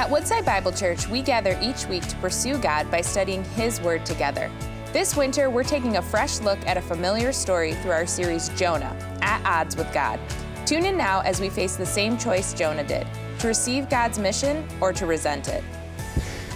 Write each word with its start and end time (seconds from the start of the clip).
At 0.00 0.08
Woodside 0.08 0.46
Bible 0.46 0.72
Church, 0.72 1.06
we 1.08 1.20
gather 1.20 1.58
each 1.60 1.84
week 1.84 2.08
to 2.08 2.16
pursue 2.16 2.56
God 2.56 2.90
by 2.90 3.02
studying 3.02 3.44
His 3.44 3.82
Word 3.82 4.06
together. 4.06 4.50
This 4.94 5.14
winter, 5.14 5.50
we're 5.50 5.62
taking 5.62 5.98
a 5.98 6.02
fresh 6.02 6.40
look 6.40 6.58
at 6.66 6.78
a 6.78 6.80
familiar 6.80 7.34
story 7.34 7.74
through 7.74 7.90
our 7.90 8.06
series 8.06 8.48
Jonah, 8.56 8.96
At 9.20 9.44
Odds 9.44 9.76
with 9.76 9.92
God. 9.92 10.18
Tune 10.64 10.86
in 10.86 10.96
now 10.96 11.20
as 11.20 11.38
we 11.38 11.50
face 11.50 11.76
the 11.76 11.84
same 11.84 12.16
choice 12.16 12.54
Jonah 12.54 12.82
did 12.82 13.06
to 13.40 13.46
receive 13.46 13.90
God's 13.90 14.18
mission 14.18 14.66
or 14.80 14.94
to 14.94 15.04
resent 15.04 15.48
it. 15.48 15.62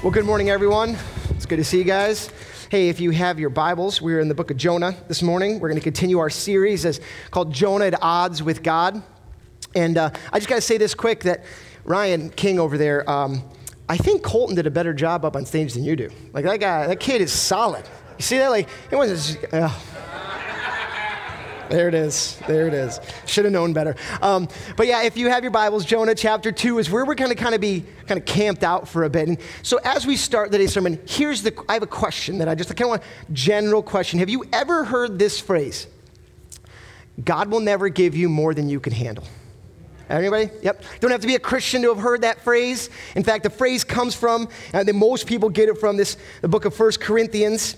Well, 0.03 0.11
good 0.11 0.25
morning, 0.25 0.49
everyone. 0.49 0.97
It's 1.29 1.45
good 1.45 1.57
to 1.57 1.65
see 1.65 1.77
you 1.77 1.85
guys. 1.85 2.31
Hey, 2.71 2.89
if 2.89 2.99
you 2.99 3.11
have 3.11 3.39
your 3.39 3.51
Bibles, 3.51 4.01
we're 4.01 4.21
in 4.21 4.29
the 4.29 4.35
book 4.35 4.53
of 4.53 4.57
Jonah 4.57 4.97
this 5.07 5.21
morning. 5.21 5.61
We're 5.61 5.69
going 5.69 5.79
to 5.79 5.85
continue 5.85 6.19
our 6.19 6.31
series 6.31 6.87
as 6.87 6.99
called 7.31 7.53
Jonah 7.53 7.85
at 7.85 8.03
Odds 8.03 8.43
with 8.43 8.63
God. 8.63 9.03
And 9.75 9.99
uh, 9.99 10.11
I 10.33 10.39
just 10.39 10.49
got 10.49 10.55
to 10.55 10.61
say 10.63 10.79
this 10.79 10.95
quick 10.95 11.25
that 11.25 11.45
Ryan 11.85 12.31
King 12.31 12.59
over 12.59 12.79
there, 12.79 13.09
um, 13.09 13.43
I 13.89 13.97
think 13.97 14.23
Colton 14.23 14.57
did 14.57 14.67
a 14.67 14.71
better 14.71 14.95
job 14.95 15.25
up 15.25 15.37
on 15.37 15.45
stage 15.45 15.75
than 15.75 15.85
you 15.85 15.97
do. 15.97 16.11
Like 16.33 16.45
that 16.45 16.61
guy, 16.61 16.87
that 16.87 17.01
kid 17.01 17.21
is 17.21 17.33
solid. 17.33 17.85
You 18.19 18.23
see 18.23 18.39
that? 18.39 18.49
Like 18.49 18.69
it 18.91 18.97
wasn't. 18.97 19.51
There 21.71 21.89
it 21.89 21.95
is. 21.95 22.39
There 22.47 22.69
it 22.69 22.75
is. 22.75 23.01
Should 23.27 23.47
have 23.47 23.53
known 23.53 23.73
better. 23.73 23.97
Um, 24.21 24.49
but 24.77 24.87
yeah, 24.87 25.03
if 25.03 25.17
you 25.17 25.29
have 25.31 25.43
your 25.43 25.51
Bibles, 25.51 25.85
Jonah 25.85 26.15
chapter 26.15 26.53
2 26.53 26.79
is 26.79 26.91
where 26.91 27.05
we're 27.05 27.15
going 27.15 27.31
to 27.31 27.37
kind 27.37 27.55
of 27.55 27.61
be 27.61 27.85
kind 28.07 28.21
of 28.21 28.27
camped 28.27 28.63
out 28.63 28.87
for 28.87 29.05
a 29.05 29.11
bit. 29.11 29.29
And 29.29 29.39
so 29.63 29.79
as 29.83 30.07
we 30.07 30.17
start 30.17 30.53
today's 30.53 30.73
sermon, 30.73 31.01
here's 31.07 31.43
the 31.43 31.55
I 31.69 31.75
have 31.75 31.83
a 31.83 31.87
question 31.87 32.39
that 32.39 32.49
I 32.49 32.55
just 32.55 32.69
kind 32.71 32.83
of 32.83 32.89
want 32.91 33.03
general 33.33 33.83
question. 33.83 34.19
Have 34.19 34.29
you 34.29 34.45
ever 34.53 34.85
heard 34.85 35.19
this 35.19 35.41
phrase? 35.41 35.87
God 37.25 37.51
will 37.51 37.61
never 37.61 37.89
give 37.89 38.15
you 38.15 38.29
more 38.29 38.55
than 38.55 38.69
you 38.69 38.81
can 38.81 38.93
handle. 38.93 39.25
Anybody? 40.09 40.51
Yep. 40.63 40.83
Don't 41.01 41.11
have 41.11 41.21
to 41.21 41.27
be 41.27 41.35
a 41.35 41.41
Christian 41.41 41.83
to 41.83 41.89
have 41.89 41.99
heard 41.99 42.23
that 42.23 42.41
phrase. 42.41 42.91
In 43.17 43.25
fact, 43.25 43.43
the 43.43 43.51
phrase 43.51 43.85
comes 43.85 44.15
from, 44.15 44.49
and 44.73 44.93
most 44.95 45.27
people 45.27 45.49
get 45.49 45.69
it 45.69 45.79
from 45.79 45.97
this, 45.97 46.17
the 46.43 46.49
book 46.49 46.65
of 46.65 46.75
First 46.75 47.01
Corinthians 47.01 47.77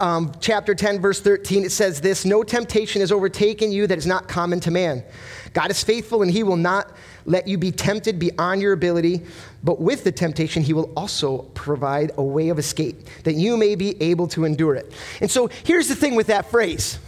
um, 0.00 0.32
chapter 0.40 0.74
10, 0.74 1.00
verse 1.00 1.20
13, 1.20 1.64
it 1.64 1.72
says 1.72 2.00
this 2.00 2.24
No 2.24 2.42
temptation 2.42 3.00
has 3.00 3.12
overtaken 3.12 3.72
you 3.72 3.86
that 3.86 3.98
is 3.98 4.06
not 4.06 4.28
common 4.28 4.60
to 4.60 4.70
man. 4.70 5.04
God 5.52 5.70
is 5.70 5.82
faithful, 5.82 6.22
and 6.22 6.30
he 6.30 6.42
will 6.42 6.56
not 6.56 6.92
let 7.24 7.48
you 7.48 7.58
be 7.58 7.72
tempted 7.72 8.18
beyond 8.18 8.60
your 8.60 8.72
ability, 8.72 9.22
but 9.64 9.80
with 9.80 10.04
the 10.04 10.12
temptation, 10.12 10.62
he 10.62 10.72
will 10.72 10.92
also 10.96 11.38
provide 11.54 12.12
a 12.18 12.22
way 12.22 12.50
of 12.50 12.58
escape 12.58 12.96
that 13.24 13.34
you 13.34 13.56
may 13.56 13.74
be 13.74 14.00
able 14.02 14.28
to 14.28 14.44
endure 14.44 14.74
it. 14.74 14.92
And 15.20 15.30
so 15.30 15.48
here's 15.64 15.88
the 15.88 15.96
thing 15.96 16.14
with 16.14 16.28
that 16.28 16.50
phrase, 16.50 16.98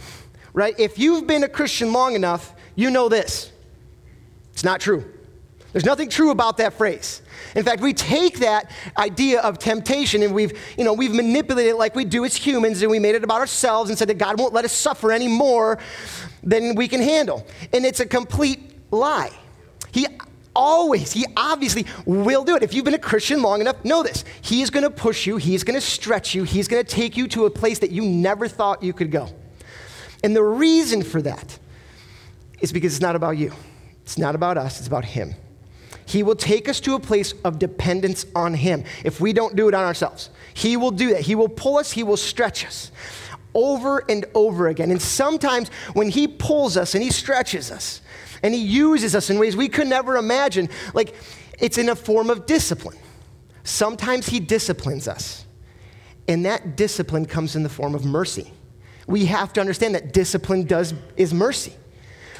right? 0.53 0.77
If 0.79 0.97
you've 0.99 1.27
been 1.27 1.43
a 1.43 1.49
Christian 1.49 1.93
long 1.93 2.15
enough, 2.15 2.53
you 2.75 2.89
know 2.89 3.07
this. 3.07 3.51
It's 4.59 4.65
not 4.65 4.81
true. 4.81 5.05
There's 5.71 5.85
nothing 5.85 6.09
true 6.09 6.31
about 6.31 6.57
that 6.57 6.73
phrase. 6.73 7.21
In 7.55 7.63
fact, 7.63 7.81
we 7.81 7.93
take 7.93 8.39
that 8.39 8.69
idea 8.97 9.39
of 9.39 9.57
temptation 9.57 10.21
and 10.21 10.33
we've, 10.33 10.51
you 10.77 10.83
know, 10.83 10.91
we've 10.91 11.13
manipulated 11.13 11.75
it 11.75 11.77
like 11.77 11.95
we 11.95 12.03
do 12.03 12.25
as 12.25 12.35
humans 12.35 12.81
and 12.81 12.91
we 12.91 12.99
made 12.99 13.15
it 13.15 13.23
about 13.23 13.39
ourselves 13.39 13.89
and 13.89 13.97
said 13.97 14.09
that 14.09 14.17
God 14.17 14.37
won't 14.37 14.53
let 14.53 14.65
us 14.65 14.73
suffer 14.73 15.13
any 15.13 15.29
more 15.29 15.79
than 16.43 16.75
we 16.75 16.89
can 16.89 16.99
handle. 16.99 17.47
And 17.71 17.85
it's 17.85 18.01
a 18.01 18.05
complete 18.05 18.73
lie. 18.91 19.31
He 19.93 20.05
always, 20.53 21.13
he 21.13 21.25
obviously 21.37 21.85
will 22.05 22.43
do 22.43 22.57
it. 22.57 22.61
If 22.61 22.73
you've 22.73 22.83
been 22.83 22.95
a 22.95 22.99
Christian 22.99 23.41
long 23.41 23.61
enough, 23.61 23.85
know 23.85 24.03
this. 24.03 24.25
He 24.41 24.61
is 24.61 24.69
going 24.69 24.83
to 24.83 24.91
push 24.91 25.25
you, 25.25 25.37
he's 25.37 25.63
going 25.63 25.79
to 25.79 25.85
stretch 25.85 26.35
you, 26.35 26.43
he's 26.43 26.67
going 26.67 26.83
to 26.83 26.95
take 26.95 27.15
you 27.15 27.29
to 27.29 27.45
a 27.45 27.49
place 27.49 27.79
that 27.79 27.91
you 27.91 28.01
never 28.03 28.49
thought 28.49 28.83
you 28.83 28.91
could 28.91 29.09
go. 29.09 29.29
And 30.21 30.35
the 30.35 30.43
reason 30.43 31.01
for 31.01 31.21
that 31.21 31.57
is 32.59 32.73
because 32.73 32.93
it's 32.93 33.01
not 33.01 33.15
about 33.15 33.37
you. 33.37 33.53
It's 34.09 34.17
not 34.17 34.33
about 34.33 34.57
us, 34.57 34.79
it's 34.79 34.87
about 34.87 35.05
him. 35.05 35.35
He 36.07 36.23
will 36.23 36.35
take 36.35 36.67
us 36.67 36.79
to 36.79 36.95
a 36.95 36.99
place 36.99 37.35
of 37.43 37.59
dependence 37.59 38.25
on 38.35 38.55
Him 38.55 38.83
if 39.05 39.21
we 39.21 39.33
don't 39.33 39.55
do 39.55 39.67
it 39.67 39.75
on 39.75 39.83
ourselves. 39.83 40.31
He 40.55 40.75
will 40.75 40.89
do 40.89 41.11
that. 41.11 41.21
He 41.21 41.35
will 41.35 41.47
pull 41.47 41.77
us, 41.77 41.91
He 41.91 42.01
will 42.01 42.17
stretch 42.17 42.65
us 42.65 42.91
over 43.53 44.03
and 44.09 44.25
over 44.33 44.69
again. 44.69 44.89
And 44.89 44.99
sometimes 44.99 45.69
when 45.93 46.09
He 46.09 46.27
pulls 46.27 46.77
us 46.77 46.95
and 46.95 47.03
He 47.03 47.11
stretches 47.11 47.69
us 47.69 48.01
and 48.41 48.55
He 48.55 48.59
uses 48.59 49.13
us 49.13 49.29
in 49.29 49.37
ways 49.37 49.55
we 49.55 49.69
could 49.69 49.85
never 49.85 50.17
imagine, 50.17 50.69
like 50.95 51.13
it's 51.59 51.77
in 51.77 51.89
a 51.89 51.95
form 51.95 52.31
of 52.31 52.47
discipline. 52.47 52.97
Sometimes 53.63 54.27
He 54.27 54.39
disciplines 54.39 55.07
us, 55.07 55.45
and 56.27 56.43
that 56.47 56.75
discipline 56.75 57.27
comes 57.27 57.55
in 57.55 57.61
the 57.61 57.69
form 57.69 57.93
of 57.93 58.03
mercy. 58.03 58.51
We 59.05 59.25
have 59.25 59.53
to 59.53 59.61
understand 59.61 59.93
that 59.93 60.11
discipline 60.11 60.63
does 60.63 60.95
is 61.17 61.35
mercy. 61.35 61.73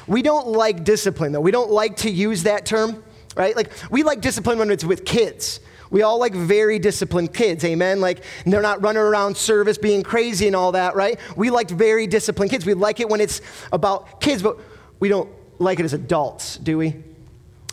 We 0.06 0.22
don't 0.22 0.48
like 0.48 0.84
discipline 0.84 1.32
though. 1.32 1.40
We 1.40 1.50
don't 1.50 1.70
like 1.70 1.96
to 1.98 2.10
use 2.10 2.44
that 2.44 2.66
term 2.66 3.02
right? 3.36 3.56
Like, 3.56 3.70
we 3.90 4.02
like 4.02 4.20
discipline 4.20 4.58
when 4.58 4.70
it's 4.70 4.84
with 4.84 5.04
kids. 5.04 5.60
We 5.90 6.02
all 6.02 6.18
like 6.18 6.34
very 6.34 6.78
disciplined 6.78 7.34
kids, 7.34 7.64
amen? 7.64 8.00
Like, 8.00 8.22
they're 8.46 8.62
not 8.62 8.82
running 8.82 9.02
around 9.02 9.36
service 9.36 9.76
being 9.76 10.02
crazy 10.02 10.46
and 10.46 10.54
all 10.54 10.72
that, 10.72 10.94
right? 10.94 11.18
We 11.36 11.50
like 11.50 11.68
very 11.68 12.06
disciplined 12.06 12.50
kids. 12.50 12.64
We 12.64 12.74
like 12.74 13.00
it 13.00 13.08
when 13.08 13.20
it's 13.20 13.40
about 13.72 14.20
kids, 14.20 14.42
but 14.42 14.58
we 15.00 15.08
don't 15.08 15.28
like 15.58 15.80
it 15.80 15.84
as 15.84 15.92
adults, 15.92 16.58
do 16.58 16.78
we? 16.78 17.02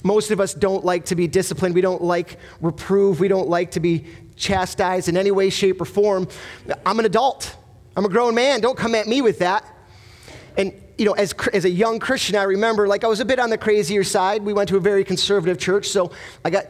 Most 0.03 0.31
of 0.31 0.39
us 0.39 0.53
don't 0.53 0.83
like 0.83 1.05
to 1.05 1.15
be 1.15 1.27
disciplined. 1.27 1.75
We 1.75 1.81
don't 1.81 2.01
like 2.01 2.37
reprove. 2.61 3.19
We 3.19 3.27
don't 3.27 3.49
like 3.49 3.71
to 3.71 3.79
be 3.79 4.05
chastised 4.35 5.09
in 5.09 5.17
any 5.17 5.31
way, 5.31 5.49
shape, 5.49 5.81
or 5.81 5.85
form. 5.85 6.27
I'm 6.85 6.99
an 6.99 7.05
adult. 7.05 7.55
I'm 7.95 8.05
a 8.05 8.09
grown 8.09 8.35
man. 8.35 8.61
Don't 8.61 8.77
come 8.77 8.95
at 8.95 9.07
me 9.07 9.21
with 9.21 9.39
that. 9.39 9.65
And 10.55 10.73
you 10.97 11.05
know, 11.05 11.13
as, 11.13 11.33
as 11.53 11.65
a 11.65 11.69
young 11.69 11.99
Christian, 11.99 12.35
I 12.35 12.43
remember, 12.43 12.87
like, 12.87 13.03
I 13.03 13.07
was 13.07 13.19
a 13.19 13.25
bit 13.25 13.39
on 13.39 13.49
the 13.49 13.57
crazier 13.57 14.03
side. 14.03 14.41
We 14.41 14.53
went 14.53 14.69
to 14.69 14.77
a 14.77 14.79
very 14.79 15.03
conservative 15.03 15.59
church, 15.59 15.87
so 15.89 16.11
I 16.43 16.49
got 16.49 16.65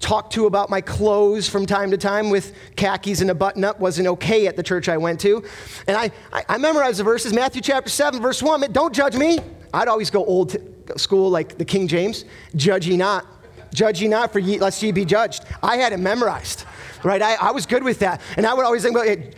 talked 0.00 0.32
to 0.34 0.46
about 0.46 0.70
my 0.70 0.80
clothes 0.80 1.48
from 1.48 1.66
time 1.66 1.90
to 1.90 1.96
time 1.96 2.30
with 2.30 2.54
khakis 2.76 3.20
and 3.20 3.30
a 3.30 3.34
button 3.34 3.64
up 3.64 3.80
wasn't 3.80 4.06
okay 4.06 4.46
at 4.46 4.56
the 4.56 4.62
church 4.62 4.88
I 4.88 4.96
went 4.96 5.20
to. 5.20 5.44
And 5.86 5.96
I, 5.96 6.10
I, 6.32 6.44
I 6.50 6.58
memorized 6.58 7.00
the 7.00 7.04
verses, 7.04 7.32
Matthew 7.32 7.60
chapter 7.60 7.90
7, 7.90 8.20
verse 8.20 8.42
1, 8.42 8.72
don't 8.72 8.94
judge 8.94 9.16
me. 9.16 9.38
I'd 9.74 9.88
always 9.88 10.10
go 10.10 10.24
old 10.24 10.56
school 10.96 11.30
like 11.30 11.58
the 11.58 11.64
King 11.64 11.88
James, 11.88 12.24
judge 12.56 12.86
ye 12.86 12.96
not. 12.96 13.26
Judge 13.74 14.00
ye 14.00 14.08
not, 14.08 14.32
for 14.32 14.38
ye, 14.38 14.58
lest 14.58 14.82
ye 14.82 14.92
be 14.92 15.04
judged. 15.04 15.44
I 15.62 15.76
had 15.76 15.92
it 15.92 15.98
memorized, 15.98 16.64
right? 17.04 17.20
I, 17.20 17.34
I 17.34 17.50
was 17.50 17.66
good 17.66 17.82
with 17.82 17.98
that. 17.98 18.22
And 18.36 18.46
I 18.46 18.54
would 18.54 18.64
always 18.64 18.82
think 18.82 18.96
about 18.96 19.08
it, 19.08 19.34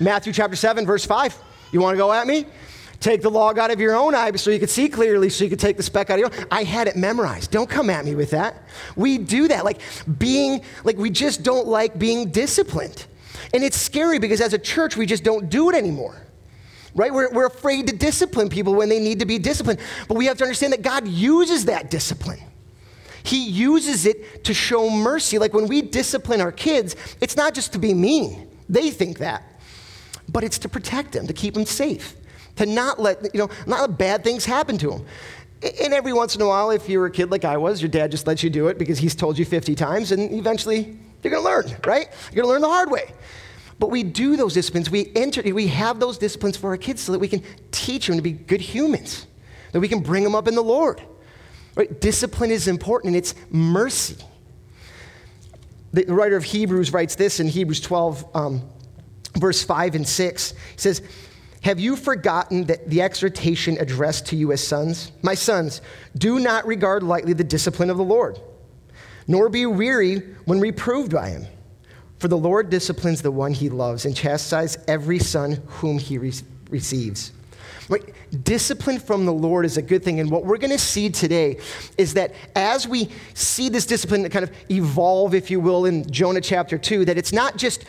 Matthew 0.00 0.32
chapter 0.32 0.56
7, 0.56 0.86
verse 0.86 1.04
5. 1.04 1.36
You 1.72 1.80
want 1.80 1.94
to 1.94 1.98
go 1.98 2.12
at 2.12 2.26
me? 2.26 2.46
Take 3.00 3.22
the 3.22 3.30
log 3.30 3.58
out 3.58 3.70
of 3.70 3.80
your 3.80 3.94
own 3.94 4.14
eye 4.14 4.32
so 4.36 4.50
you 4.50 4.58
could 4.58 4.70
see 4.70 4.88
clearly, 4.88 5.28
so 5.28 5.44
you 5.44 5.50
could 5.50 5.60
take 5.60 5.76
the 5.76 5.82
speck 5.82 6.10
out 6.10 6.14
of 6.14 6.20
your 6.20 6.32
own. 6.32 6.46
I 6.50 6.64
had 6.64 6.88
it 6.88 6.96
memorized. 6.96 7.50
Don't 7.50 7.68
come 7.68 7.90
at 7.90 8.04
me 8.04 8.14
with 8.14 8.30
that. 8.30 8.62
We 8.96 9.18
do 9.18 9.48
that. 9.48 9.64
Like 9.64 9.80
being, 10.18 10.62
like 10.84 10.96
we 10.96 11.10
just 11.10 11.42
don't 11.42 11.66
like 11.66 11.98
being 11.98 12.30
disciplined. 12.30 13.06
And 13.52 13.62
it's 13.62 13.76
scary 13.76 14.18
because 14.18 14.40
as 14.40 14.54
a 14.54 14.58
church, 14.58 14.96
we 14.96 15.06
just 15.06 15.24
don't 15.24 15.50
do 15.50 15.68
it 15.70 15.74
anymore. 15.74 16.22
Right? 16.94 17.12
We're, 17.12 17.30
we're 17.30 17.46
afraid 17.46 17.86
to 17.88 17.96
discipline 17.96 18.48
people 18.48 18.74
when 18.74 18.88
they 18.88 18.98
need 18.98 19.20
to 19.20 19.26
be 19.26 19.38
disciplined. 19.38 19.80
But 20.08 20.16
we 20.16 20.26
have 20.26 20.38
to 20.38 20.44
understand 20.44 20.72
that 20.72 20.82
God 20.82 21.06
uses 21.06 21.66
that 21.66 21.90
discipline. 21.90 22.40
He 23.22 23.44
uses 23.44 24.06
it 24.06 24.44
to 24.44 24.54
show 24.54 24.88
mercy. 24.88 25.38
Like 25.38 25.52
when 25.52 25.68
we 25.68 25.82
discipline 25.82 26.40
our 26.40 26.52
kids, 26.52 26.96
it's 27.20 27.36
not 27.36 27.52
just 27.52 27.74
to 27.74 27.78
be 27.78 27.92
mean. 27.92 28.48
They 28.68 28.90
think 28.90 29.18
that. 29.18 29.42
But 30.28 30.44
it's 30.44 30.58
to 30.60 30.68
protect 30.68 31.12
them, 31.12 31.26
to 31.26 31.34
keep 31.34 31.54
them 31.54 31.66
safe 31.66 32.16
to 32.56 32.66
not 32.66 33.00
let, 33.00 33.34
you 33.34 33.40
know, 33.40 33.50
not 33.66 33.80
let 33.80 33.98
bad 33.98 34.24
things 34.24 34.44
happen 34.44 34.78
to 34.78 34.90
them. 34.90 35.06
And 35.62 35.94
every 35.94 36.12
once 36.12 36.36
in 36.36 36.42
a 36.42 36.46
while, 36.46 36.70
if 36.70 36.88
you're 36.88 37.06
a 37.06 37.10
kid 37.10 37.30
like 37.30 37.44
I 37.44 37.56
was, 37.56 37.80
your 37.80 37.88
dad 37.88 38.10
just 38.10 38.26
lets 38.26 38.42
you 38.42 38.50
do 38.50 38.68
it 38.68 38.78
because 38.78 38.98
he's 38.98 39.14
told 39.14 39.38
you 39.38 39.44
50 39.44 39.74
times, 39.74 40.12
and 40.12 40.32
eventually 40.32 40.98
you're 41.22 41.30
going 41.30 41.42
to 41.42 41.48
learn, 41.48 41.80
right? 41.86 42.08
You're 42.32 42.44
going 42.44 42.46
to 42.46 42.48
learn 42.48 42.60
the 42.60 42.68
hard 42.68 42.90
way. 42.90 43.12
But 43.78 43.90
we 43.90 44.02
do 44.02 44.36
those 44.36 44.54
disciplines. 44.54 44.90
We 44.90 45.12
enter, 45.14 45.42
we 45.42 45.66
have 45.68 46.00
those 46.00 46.18
disciplines 46.18 46.56
for 46.56 46.70
our 46.70 46.76
kids 46.76 47.02
so 47.02 47.12
that 47.12 47.18
we 47.18 47.28
can 47.28 47.42
teach 47.70 48.06
them 48.06 48.16
to 48.16 48.22
be 48.22 48.32
good 48.32 48.60
humans, 48.60 49.26
that 49.72 49.80
we 49.80 49.88
can 49.88 50.00
bring 50.00 50.24
them 50.24 50.34
up 50.34 50.48
in 50.48 50.54
the 50.54 50.62
Lord. 50.62 51.02
Right? 51.74 52.00
Discipline 52.00 52.50
is 52.50 52.68
important, 52.68 53.10
and 53.10 53.16
it's 53.16 53.34
mercy. 53.50 54.16
The 55.92 56.04
writer 56.06 56.36
of 56.36 56.44
Hebrews 56.44 56.92
writes 56.92 57.16
this 57.16 57.40
in 57.40 57.48
Hebrews 57.48 57.80
12, 57.80 58.24
um, 58.34 58.62
verse 59.34 59.62
5 59.62 59.94
and 59.94 60.08
6. 60.08 60.50
He 60.50 60.56
says, 60.76 61.02
have 61.66 61.80
you 61.80 61.96
forgotten 61.96 62.62
that 62.66 62.88
the 62.88 63.02
exhortation 63.02 63.76
addressed 63.78 64.26
to 64.26 64.36
you 64.36 64.52
as 64.52 64.64
sons? 64.64 65.10
My 65.22 65.34
sons, 65.34 65.82
do 66.16 66.38
not 66.38 66.64
regard 66.64 67.02
lightly 67.02 67.32
the 67.32 67.42
discipline 67.42 67.90
of 67.90 67.96
the 67.96 68.04
Lord, 68.04 68.38
nor 69.26 69.48
be 69.48 69.66
weary 69.66 70.18
when 70.44 70.60
reproved 70.60 71.12
by 71.12 71.30
him. 71.30 71.44
For 72.20 72.28
the 72.28 72.38
Lord 72.38 72.70
disciplines 72.70 73.20
the 73.20 73.32
one 73.32 73.52
he 73.52 73.68
loves 73.68 74.04
and 74.04 74.14
chastises 74.14 74.78
every 74.86 75.18
son 75.18 75.60
whom 75.66 75.98
he 75.98 76.18
re- 76.18 76.32
receives. 76.70 77.32
Right? 77.88 78.14
Discipline 78.44 79.00
from 79.00 79.26
the 79.26 79.32
Lord 79.32 79.64
is 79.64 79.76
a 79.76 79.82
good 79.82 80.04
thing. 80.04 80.20
And 80.20 80.30
what 80.30 80.44
we're 80.44 80.58
going 80.58 80.70
to 80.70 80.78
see 80.78 81.10
today 81.10 81.58
is 81.98 82.14
that 82.14 82.32
as 82.54 82.86
we 82.86 83.08
see 83.34 83.68
this 83.68 83.86
discipline 83.86 84.28
kind 84.30 84.44
of 84.44 84.52
evolve, 84.70 85.34
if 85.34 85.50
you 85.50 85.58
will, 85.58 85.84
in 85.86 86.08
Jonah 86.12 86.40
chapter 86.40 86.78
2, 86.78 87.06
that 87.06 87.18
it's 87.18 87.32
not 87.32 87.56
just 87.56 87.84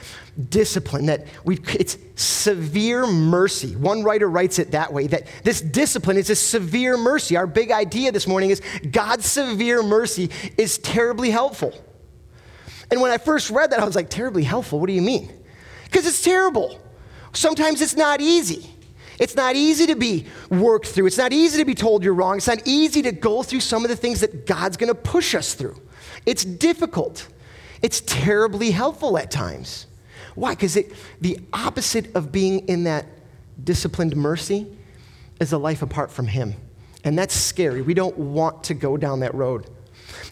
discipline, 0.50 1.08
that 1.08 1.28
we 1.44 1.60
it's 1.74 1.98
severe 2.16 3.08
mercy. 3.08 3.76
One 3.76 4.04
writer 4.04 4.30
writes 4.30 4.60
it 4.60 4.72
that 4.72 4.94
way 4.94 5.08
that 5.08 5.28
this 5.44 5.62
discipline 5.62 6.18
is 6.18 6.30
a 6.30 6.36
severe 6.36 6.98
mercy. 6.98 7.36
Our 7.36 7.48
big 7.48 7.72
idea 7.72 8.12
this 8.12 8.28
morning 8.28 8.52
is 8.52 8.62
God's 8.92 9.26
severe 9.26 9.82
mercy 9.84 10.30
is 10.58 10.78
terribly 10.78 11.32
helpful. 11.32 11.74
And 12.90 13.02
when 13.02 13.12
I 13.12 13.18
first 13.18 13.50
read 13.50 13.72
that, 13.72 13.80
I 13.80 13.86
was 13.86 13.96
like, 13.96 14.10
terribly 14.10 14.44
helpful? 14.44 14.80
What 14.80 14.88
do 14.88 14.94
you 14.94 15.02
mean? 15.02 15.32
Because 15.86 16.06
it's 16.06 16.22
terrible. 16.22 16.80
Sometimes 17.34 17.82
it's 17.82 17.96
not 17.96 18.22
easy. 18.22 18.70
It's 19.20 19.36
not 19.36 19.56
easy 19.56 19.88
to 19.88 19.96
be 19.96 20.28
worked 20.50 20.88
through. 20.88 21.08
It's 21.08 21.18
not 21.18 21.34
easy 21.34 21.58
to 21.58 21.66
be 21.66 21.74
told 21.74 22.04
you're 22.04 22.14
wrong. 22.14 22.38
It's 22.38 22.48
not 22.48 22.62
easy 22.66 23.02
to 23.02 23.12
go 23.12 23.42
through 23.42 23.62
some 23.62 23.84
of 23.84 23.90
the 23.90 23.96
things 23.96 24.22
that 24.22 24.46
God's 24.46 24.78
going 24.78 24.90
to 24.90 24.96
push 24.96 25.34
us 25.34 25.56
through. 25.56 25.76
It's 26.26 26.46
difficult. 26.46 27.28
It's 27.82 28.02
terribly 28.02 28.72
helpful 28.72 29.18
at 29.18 29.32
times. 29.32 29.87
Why? 30.38 30.52
Because 30.52 30.78
the 31.20 31.40
opposite 31.52 32.16
of 32.16 32.32
being 32.32 32.68
in 32.68 32.84
that 32.84 33.08
disciplined 33.64 34.16
mercy 34.16 34.68
is 35.42 35.52
a 35.52 35.58
life 35.58 35.82
apart 35.82 36.12
from 36.12 36.28
Him. 36.28 36.54
And 37.04 37.18
that's 37.18 37.34
scary. 37.34 37.82
We 37.82 37.96
don't 37.96 38.16
want 38.16 38.66
to 38.66 38.76
go 38.76 38.98
down 38.98 39.22
that 39.22 39.34
road. 39.34 39.68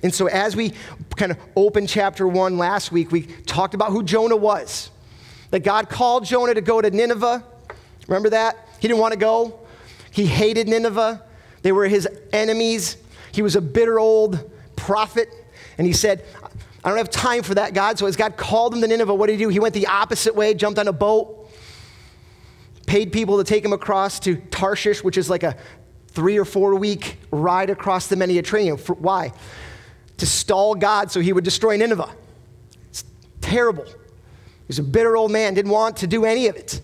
And 0.04 0.14
so, 0.14 0.28
as 0.28 0.56
we 0.56 0.74
kind 1.16 1.32
of 1.32 1.40
opened 1.56 1.90
chapter 1.90 2.28
one 2.28 2.60
last 2.60 2.92
week, 2.92 3.12
we 3.12 3.24
talked 3.24 3.74
about 3.74 3.90
who 3.90 4.04
Jonah 4.04 4.36
was. 4.36 4.92
That 5.50 5.62
God 5.62 5.90
called 5.90 6.24
Jonah 6.24 6.54
to 6.54 6.62
go 6.62 6.82
to 6.82 6.92
Nineveh. 6.92 7.44
Remember 8.08 8.30
that? 8.30 8.58
He 8.80 8.88
didn't 8.88 9.00
want 9.00 9.14
to 9.14 9.20
go. 9.20 9.60
He 10.12 10.28
hated 10.28 10.68
Nineveh. 10.68 11.24
They 11.64 11.72
were 11.72 11.88
his 11.88 12.08
enemies. 12.32 12.98
He 13.32 13.42
was 13.42 13.56
a 13.56 13.62
bitter 13.62 13.98
old 13.98 14.52
prophet. 14.76 15.30
And 15.80 15.88
he 15.88 15.94
said, 15.94 16.24
I 16.86 16.90
don't 16.90 17.00
have 17.00 17.10
time 17.10 17.42
for 17.42 17.56
that, 17.56 17.74
God. 17.74 17.98
So 17.98 18.06
as 18.06 18.16
God 18.16 18.38
called 18.38 18.76
him 18.76 18.82
to 18.82 18.88
Nineveh, 18.88 19.16
what 19.16 19.26
did 19.26 19.40
he 19.40 19.40
do? 19.40 19.50
He 19.50 19.60
went 19.60 19.74
the 19.74 19.88
opposite 19.88 20.36
way, 20.36 20.54
jumped 20.54 20.78
on 20.78 20.88
a 20.88 20.94
boat, 20.94 21.50
paid 22.86 23.12
people 23.12 23.40
to 23.40 23.44
take 23.44 23.66
him 23.66 23.74
across 23.74 24.20
to 24.20 24.36
Tarshish, 24.36 25.04
which 25.04 25.18
is 25.18 25.28
like 25.28 25.42
a 25.42 25.58
three 26.10 26.38
or 26.38 26.46
four 26.46 26.76
week 26.76 27.18
ride 27.32 27.72
across 27.72 28.06
the 28.06 28.16
Mediterranean. 28.16 28.78
For, 28.78 28.94
why? 28.94 29.34
To 30.18 30.28
stall 30.28 30.76
God 30.76 31.12
so 31.12 31.22
he 31.22 31.34
would 31.34 31.44
destroy 31.44 31.76
Nineveh. 31.76 32.16
It's 32.92 33.04
terrible. 33.42 33.86
He 33.86 34.68
was 34.68 34.78
a 34.78 34.84
bitter 34.84 35.18
old 35.18 35.32
man, 35.32 35.56
didn't 35.56 35.72
want 35.72 35.98
to 35.98 36.08
do 36.08 36.24
any 36.24 36.46
of 36.48 36.56
it. 36.56 36.82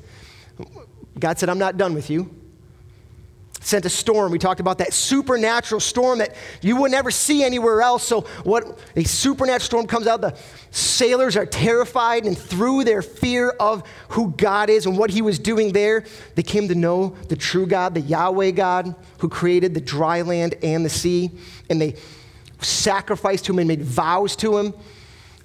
God 1.19 1.37
said, 1.37 1.47
I'm 1.47 1.59
not 1.59 1.77
done 1.77 1.93
with 1.93 2.09
you. 2.09 2.40
Sent 3.63 3.85
a 3.85 3.89
storm. 3.89 4.31
We 4.31 4.39
talked 4.39 4.59
about 4.59 4.79
that 4.79 4.91
supernatural 4.91 5.79
storm 5.79 6.17
that 6.17 6.35
you 6.61 6.75
would 6.77 6.89
never 6.89 7.11
see 7.11 7.43
anywhere 7.43 7.83
else. 7.83 8.03
So, 8.03 8.21
what 8.43 8.79
a 8.95 9.03
supernatural 9.03 9.59
storm 9.59 9.87
comes 9.87 10.07
out, 10.07 10.21
the 10.21 10.35
sailors 10.71 11.37
are 11.37 11.45
terrified, 11.45 12.25
and 12.25 12.35
through 12.35 12.85
their 12.85 13.03
fear 13.03 13.51
of 13.51 13.83
who 14.09 14.31
God 14.31 14.71
is 14.71 14.87
and 14.87 14.97
what 14.97 15.11
He 15.11 15.21
was 15.21 15.37
doing 15.37 15.73
there, 15.73 16.05
they 16.33 16.41
came 16.41 16.67
to 16.69 16.75
know 16.75 17.09
the 17.29 17.35
true 17.35 17.67
God, 17.67 17.93
the 17.93 18.01
Yahweh 18.01 18.51
God, 18.51 18.95
who 19.19 19.29
created 19.29 19.75
the 19.75 19.81
dry 19.81 20.23
land 20.23 20.55
and 20.63 20.83
the 20.83 20.89
sea. 20.89 21.29
And 21.69 21.79
they 21.79 21.95
sacrificed 22.61 23.45
to 23.45 23.53
Him 23.53 23.59
and 23.59 23.67
made 23.67 23.83
vows 23.83 24.35
to 24.37 24.57
Him. 24.57 24.73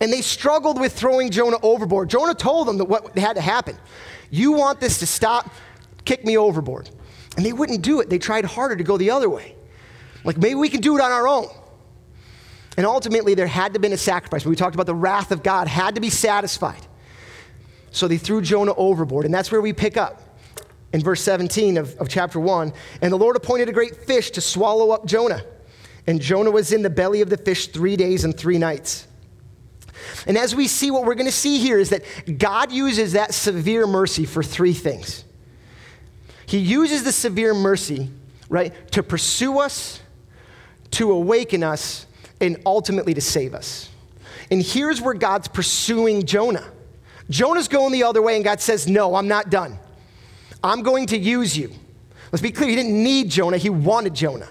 And 0.00 0.10
they 0.10 0.22
struggled 0.22 0.80
with 0.80 0.94
throwing 0.94 1.30
Jonah 1.30 1.58
overboard. 1.62 2.08
Jonah 2.08 2.34
told 2.34 2.66
them 2.66 2.78
that 2.78 2.86
what 2.86 3.16
had 3.18 3.36
to 3.36 3.42
happen. 3.42 3.76
You 4.30 4.52
want 4.52 4.80
this 4.80 4.98
to 5.00 5.06
stop? 5.06 5.50
Kick 6.06 6.24
me 6.24 6.38
overboard. 6.38 6.88
And 7.36 7.44
they 7.44 7.52
wouldn't 7.52 7.82
do 7.82 8.00
it. 8.00 8.08
They 8.08 8.18
tried 8.18 8.44
harder 8.44 8.76
to 8.76 8.84
go 8.84 8.96
the 8.96 9.10
other 9.10 9.28
way. 9.28 9.54
Like, 10.24 10.38
maybe 10.38 10.54
we 10.54 10.68
can 10.68 10.80
do 10.80 10.96
it 10.96 11.00
on 11.00 11.12
our 11.12 11.28
own. 11.28 11.46
And 12.76 12.84
ultimately, 12.84 13.34
there 13.34 13.46
had 13.46 13.68
to 13.68 13.76
have 13.76 13.82
been 13.82 13.92
a 13.92 13.98
sacrifice. 13.98 14.44
We 14.44 14.56
talked 14.56 14.74
about 14.74 14.86
the 14.86 14.94
wrath 14.94 15.30
of 15.32 15.42
God 15.42 15.68
had 15.68 15.94
to 15.94 16.00
be 16.00 16.10
satisfied. 16.10 16.86
So 17.90 18.08
they 18.08 18.18
threw 18.18 18.42
Jonah 18.42 18.74
overboard. 18.74 19.24
And 19.24 19.32
that's 19.32 19.50
where 19.50 19.60
we 19.60 19.72
pick 19.72 19.96
up 19.96 20.22
in 20.92 21.02
verse 21.02 21.22
17 21.22 21.78
of, 21.78 21.96
of 21.96 22.08
chapter 22.08 22.38
1. 22.38 22.72
And 23.00 23.12
the 23.12 23.16
Lord 23.16 23.36
appointed 23.36 23.68
a 23.68 23.72
great 23.72 23.96
fish 23.96 24.30
to 24.32 24.40
swallow 24.40 24.90
up 24.90 25.06
Jonah. 25.06 25.42
And 26.06 26.20
Jonah 26.20 26.50
was 26.50 26.72
in 26.72 26.82
the 26.82 26.90
belly 26.90 27.20
of 27.20 27.30
the 27.30 27.36
fish 27.36 27.68
three 27.68 27.96
days 27.96 28.24
and 28.24 28.36
three 28.36 28.58
nights. 28.58 29.06
And 30.26 30.36
as 30.36 30.54
we 30.54 30.68
see, 30.68 30.90
what 30.90 31.04
we're 31.04 31.14
going 31.14 31.26
to 31.26 31.32
see 31.32 31.58
here 31.58 31.78
is 31.78 31.90
that 31.90 32.02
God 32.38 32.70
uses 32.72 33.12
that 33.12 33.34
severe 33.34 33.86
mercy 33.86 34.24
for 34.24 34.42
three 34.42 34.72
things. 34.72 35.24
He 36.46 36.58
uses 36.58 37.02
the 37.04 37.12
severe 37.12 37.54
mercy, 37.54 38.10
right, 38.48 38.72
to 38.92 39.02
pursue 39.02 39.58
us, 39.58 40.00
to 40.92 41.10
awaken 41.10 41.62
us, 41.62 42.06
and 42.40 42.60
ultimately 42.64 43.14
to 43.14 43.20
save 43.20 43.54
us. 43.54 43.90
And 44.50 44.62
here's 44.62 45.00
where 45.00 45.14
God's 45.14 45.48
pursuing 45.48 46.24
Jonah. 46.24 46.64
Jonah's 47.28 47.68
going 47.68 47.92
the 47.92 48.04
other 48.04 48.22
way, 48.22 48.36
and 48.36 48.44
God 48.44 48.60
says, 48.60 48.86
No, 48.86 49.16
I'm 49.16 49.28
not 49.28 49.50
done. 49.50 49.78
I'm 50.62 50.82
going 50.82 51.06
to 51.06 51.18
use 51.18 51.56
you. 51.56 51.72
Let's 52.30 52.42
be 52.42 52.50
clear, 52.50 52.68
he 52.68 52.76
didn't 52.76 53.02
need 53.02 53.30
Jonah, 53.30 53.56
he 53.56 53.70
wanted 53.70 54.14
Jonah. 54.14 54.48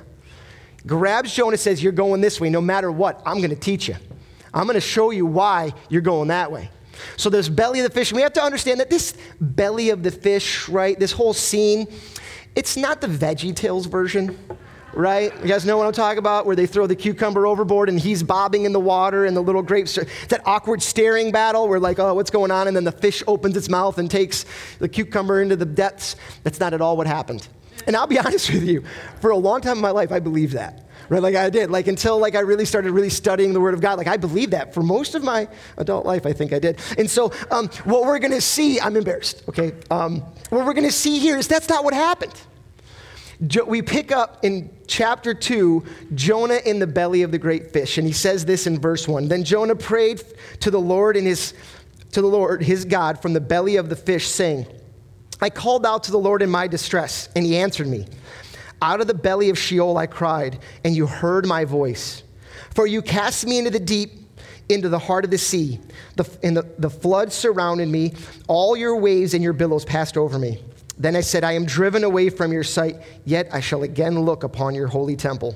Grabs 0.86 1.34
Jonah, 1.34 1.58
says, 1.58 1.82
You're 1.82 1.94
going 1.94 2.20
this 2.20 2.42
way, 2.42 2.50
no 2.50 2.62
matter 2.62 2.92
what, 2.92 3.22
I'm 3.26 3.38
going 3.38 3.50
to 3.52 3.56
teach 3.56 3.88
you. 3.88 3.96
I'm 4.54 4.66
going 4.66 4.76
to 4.76 4.82
show 4.82 5.12
you 5.12 5.26
why 5.26 5.74
you're 5.90 6.02
going 6.02 6.30
that 6.30 6.52
way. 6.52 6.70
So 7.18 7.30
there's 7.30 7.50
belly 7.50 7.80
of 7.80 7.84
the 7.84 7.94
fish. 7.94 8.12
We 8.14 8.22
have 8.22 8.34
to 8.34 8.44
understand 8.44 8.80
that 8.80 8.90
this 8.90 9.16
belly 9.40 9.90
of 9.90 10.04
the 10.04 10.12
fish, 10.12 10.70
right, 10.70 10.98
this 11.00 11.12
whole 11.12 11.34
scene, 11.34 11.88
it's 12.56 12.78
not 12.78 13.02
the 13.02 13.08
Veggie 13.08 13.56
Tales 13.56 13.86
version, 13.86 14.38
right? 14.94 15.34
You 15.42 15.48
guys 15.48 15.66
know 15.66 15.78
what 15.78 15.88
I'm 15.88 15.94
talking 15.94 16.20
about? 16.20 16.46
Where 16.46 16.56
they 16.56 16.66
throw 16.66 16.88
the 16.88 16.96
cucumber 16.96 17.46
overboard 17.46 17.90
and 17.90 18.00
he's 18.00 18.24
bobbing 18.24 18.66
in 18.66 18.72
the 18.72 18.80
water 18.80 19.26
and 19.26 19.36
the 19.36 19.42
little 19.42 19.62
grapes. 19.62 19.96
That 20.30 20.42
awkward 20.46 20.82
staring 20.82 21.32
battle 21.32 21.68
where, 21.68 21.80
like, 21.80 22.00
oh, 22.00 22.14
what's 22.14 22.32
going 22.32 22.52
on? 22.52 22.68
And 22.68 22.76
then 22.76 22.86
the 22.86 22.92
fish 22.92 23.22
opens 23.28 23.58
its 23.58 23.70
mouth 23.70 23.98
and 23.98 24.10
takes 24.10 24.46
the 24.80 24.88
cucumber 24.88 25.42
into 25.42 25.56
the 25.56 25.66
depths. 25.66 26.16
That's 26.44 26.60
not 26.60 26.74
at 26.74 26.82
all 26.82 26.96
what 26.98 27.08
happened. 27.08 27.48
And 27.88 27.96
I'll 27.96 28.08
be 28.08 28.20
honest 28.26 28.52
with 28.52 28.64
you, 28.64 28.84
for 29.20 29.32
a 29.32 29.38
long 29.38 29.62
time 29.62 29.78
in 29.78 29.82
my 29.82 29.92
life, 29.92 30.12
I 30.12 30.20
believed 30.20 30.54
that 30.54 30.85
right? 31.10 31.22
Like 31.22 31.36
I 31.36 31.50
did, 31.50 31.70
like 31.70 31.88
until 31.88 32.18
like 32.18 32.36
I 32.36 32.42
really 32.42 32.66
started 32.66 32.92
really 32.92 33.10
studying 33.10 33.54
the 33.54 33.62
Word 33.62 33.74
of 33.74 33.82
God. 33.82 33.98
Like 33.98 34.08
I 34.08 34.18
believed 34.18 34.52
that 34.52 34.74
for 34.74 34.82
most 34.82 35.16
of 35.16 35.24
my 35.24 35.48
adult 35.78 36.06
life, 36.06 36.26
I 36.26 36.34
think 36.34 36.54
I 36.54 36.60
did. 36.60 36.80
And 36.98 37.10
so 37.10 37.32
um, 37.52 37.68
what 37.84 38.04
we're 38.04 38.20
going 38.20 38.32
to 38.32 38.42
see, 38.42 38.80
I'm 38.80 38.96
embarrassed. 38.96 39.44
Okay, 39.50 39.74
um, 39.92 40.22
what 40.50 40.66
we're 40.66 40.74
going 40.74 40.88
to 40.88 40.92
see 40.92 41.20
here 41.20 41.38
is 41.38 41.48
that's 41.48 41.70
not 41.70 41.84
what 41.84 41.94
happened. 41.94 42.34
Jo- 43.48 43.66
we 43.66 43.82
pick 43.82 44.12
up 44.12 44.44
in 44.44 44.72
chapter 44.88 45.34
2 45.34 45.84
Jonah 46.14 46.60
in 46.66 46.80
the 46.80 46.88
belly 46.88 47.22
of 47.24 47.32
the 47.32 47.38
great 47.38 47.74
fish 47.74 47.98
and 47.98 48.08
he 48.08 48.14
says 48.14 48.46
this 48.46 48.66
in 48.68 48.80
verse 48.80 49.08
1 49.08 49.28
then 49.28 49.44
Jonah 49.44 49.76
prayed 49.76 50.24
to 50.62 50.72
the 50.72 50.80
Lord 50.80 51.18
in 51.18 51.26
his 51.26 51.54
to 52.12 52.22
the 52.22 52.28
Lord 52.28 52.64
his 52.64 52.86
God 52.86 53.22
from 53.22 53.34
the 53.34 53.42
belly 53.42 53.76
of 53.76 53.90
the 53.90 53.96
fish 53.96 54.28
saying 54.28 54.68
I 55.42 55.50
called 55.50 55.86
out 55.86 56.04
to 56.04 56.12
the 56.12 56.20
Lord 56.20 56.42
in 56.42 56.50
my 56.50 56.68
distress 56.68 57.28
and 57.36 57.46
he 57.46 57.58
answered 57.58 57.88
me 57.88 58.06
out 58.82 59.02
of 59.02 59.08
the 59.08 59.14
belly 59.14 59.50
of 59.50 59.58
Sheol 59.58 59.98
I 59.98 60.08
cried, 60.08 60.60
and 60.84 60.96
you 60.96 61.08
heard 61.08 61.46
my 61.46 61.66
voice. 61.66 62.24
For 62.74 62.88
you 62.88 63.02
cast 63.02 63.46
me 63.46 63.58
into 63.58 63.70
the 63.70 63.80
deep, 63.80 64.12
into 64.70 64.90
the 64.90 65.00
heart 65.00 65.26
of 65.26 65.32
the 65.32 65.38
sea. 65.38 65.80
The, 66.16 66.30
and 66.44 66.58
the, 66.58 66.64
the 66.80 66.90
flood 66.90 67.32
surrounded 67.32 67.88
me. 67.88 68.14
All 68.48 68.76
your 68.76 68.98
waves 68.98 69.34
and 69.34 69.44
your 69.44 69.54
billows 69.54 69.86
passed 69.86 70.18
over 70.18 70.38
me. 70.40 70.62
Then 70.98 71.16
I 71.16 71.22
said, 71.22 71.44
I 71.44 71.54
am 71.54 71.66
driven 71.66 72.04
away 72.04 72.30
from 72.30 72.52
your 72.54 72.64
sight, 72.64 72.98
yet 73.26 73.48
I 73.52 73.60
shall 73.60 73.84
again 73.84 74.20
look 74.20 74.44
upon 74.44 74.76
your 74.76 74.88
holy 74.88 75.16
temple. 75.16 75.56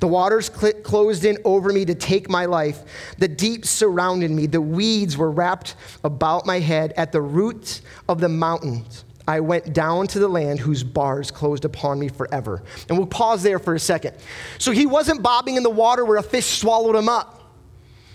The 0.00 0.08
waters 0.08 0.50
cl- 0.50 0.72
closed 0.82 1.24
in 1.26 1.36
over 1.44 1.72
me 1.72 1.84
to 1.84 1.94
take 1.94 2.30
my 2.30 2.46
life. 2.46 3.14
The 3.18 3.28
deep 3.28 3.66
surrounded 3.66 4.30
me. 4.30 4.46
The 4.46 4.60
weeds 4.60 5.16
were 5.16 5.30
wrapped 5.30 5.76
about 6.02 6.46
my 6.46 6.58
head 6.58 6.94
at 6.96 7.12
the 7.12 7.20
roots 7.20 7.82
of 8.08 8.20
the 8.20 8.28
mountains. 8.28 9.04
I 9.30 9.38
went 9.38 9.72
down 9.72 10.08
to 10.08 10.18
the 10.18 10.26
land 10.26 10.58
whose 10.58 10.82
bars 10.82 11.30
closed 11.30 11.64
upon 11.64 12.00
me 12.00 12.08
forever. 12.08 12.64
And 12.88 12.98
we'll 12.98 13.06
pause 13.06 13.44
there 13.44 13.60
for 13.60 13.76
a 13.76 13.78
second. 13.78 14.16
So 14.58 14.72
he 14.72 14.86
wasn't 14.86 15.22
bobbing 15.22 15.54
in 15.54 15.62
the 15.62 15.70
water 15.70 16.04
where 16.04 16.16
a 16.16 16.22
fish 16.22 16.58
swallowed 16.58 16.96
him 16.96 17.08
up, 17.08 17.40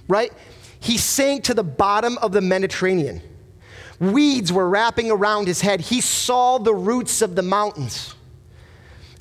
right? 0.10 0.34
He 0.82 0.98
sank 0.98 1.46
to 1.46 1.54
the 1.54 1.64
bottom 1.64 2.18
of 2.18 2.34
the 2.34 2.42
Mediterranean. 2.42 3.22
Weeds 4.02 4.52
were 4.52 4.68
wrapping 4.68 5.10
around 5.10 5.48
his 5.48 5.62
head. 5.62 5.80
He 5.80 6.02
saw 6.02 6.58
the 6.58 6.76
roots 6.76 7.22
of 7.22 7.34
the 7.34 7.42
mountains. 7.42 8.14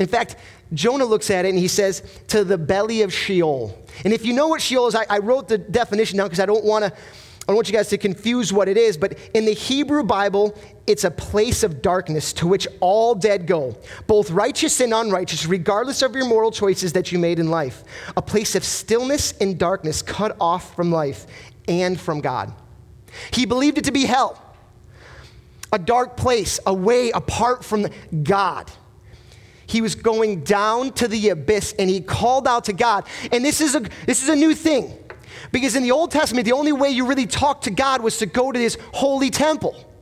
In 0.00 0.08
fact, 0.08 0.34
Jonah 0.72 1.04
looks 1.04 1.30
at 1.30 1.44
it 1.44 1.50
and 1.50 1.58
he 1.58 1.68
says, 1.68 2.02
to 2.26 2.42
the 2.42 2.58
belly 2.58 3.02
of 3.02 3.14
Sheol. 3.14 3.78
And 4.02 4.12
if 4.12 4.26
you 4.26 4.32
know 4.32 4.48
what 4.48 4.60
Sheol 4.60 4.88
is, 4.88 4.96
I, 4.96 5.06
I 5.08 5.18
wrote 5.18 5.46
the 5.46 5.58
definition 5.58 6.18
down 6.18 6.26
because 6.26 6.40
I 6.40 6.46
don't 6.46 6.64
want 6.64 6.86
to 6.86 6.92
I 7.44 7.48
don't 7.48 7.56
want 7.56 7.68
you 7.68 7.74
guys 7.74 7.88
to 7.88 7.98
confuse 7.98 8.54
what 8.54 8.70
it 8.70 8.78
is, 8.78 8.96
but 8.96 9.18
in 9.34 9.44
the 9.44 9.52
Hebrew 9.52 10.02
Bible, 10.02 10.56
it's 10.86 11.04
a 11.04 11.10
place 11.10 11.62
of 11.62 11.80
darkness 11.80 12.32
to 12.34 12.46
which 12.46 12.68
all 12.80 13.14
dead 13.14 13.46
go, 13.46 13.76
both 14.06 14.30
righteous 14.30 14.80
and 14.80 14.92
unrighteous, 14.92 15.46
regardless 15.46 16.02
of 16.02 16.14
your 16.14 16.26
moral 16.26 16.50
choices 16.50 16.92
that 16.92 17.10
you 17.10 17.18
made 17.18 17.38
in 17.38 17.48
life. 17.48 17.84
A 18.16 18.22
place 18.22 18.54
of 18.54 18.64
stillness 18.64 19.32
and 19.40 19.58
darkness 19.58 20.02
cut 20.02 20.36
off 20.40 20.74
from 20.76 20.92
life 20.92 21.26
and 21.66 21.98
from 21.98 22.20
God. 22.20 22.52
He 23.32 23.46
believed 23.46 23.78
it 23.78 23.84
to 23.84 23.92
be 23.92 24.04
hell, 24.04 24.40
a 25.72 25.78
dark 25.78 26.16
place, 26.16 26.60
away 26.66 27.10
apart 27.12 27.64
from 27.64 27.86
God. 28.22 28.70
He 29.66 29.80
was 29.80 29.94
going 29.94 30.44
down 30.44 30.92
to 30.92 31.08
the 31.08 31.30
abyss 31.30 31.74
and 31.78 31.88
he 31.88 32.02
called 32.02 32.46
out 32.46 32.64
to 32.64 32.74
God. 32.74 33.04
And 33.32 33.42
this 33.42 33.62
is 33.62 33.74
a, 33.74 33.80
this 34.06 34.22
is 34.22 34.28
a 34.28 34.36
new 34.36 34.54
thing. 34.54 34.98
Because 35.50 35.76
in 35.76 35.82
the 35.82 35.90
Old 35.90 36.10
Testament, 36.10 36.44
the 36.44 36.52
only 36.52 36.72
way 36.72 36.90
you 36.90 37.06
really 37.06 37.26
talked 37.26 37.64
to 37.64 37.70
God 37.70 38.02
was 38.02 38.18
to 38.18 38.26
go 38.26 38.52
to 38.52 38.58
his 38.58 38.76
holy 38.92 39.30
temple. 39.30 39.93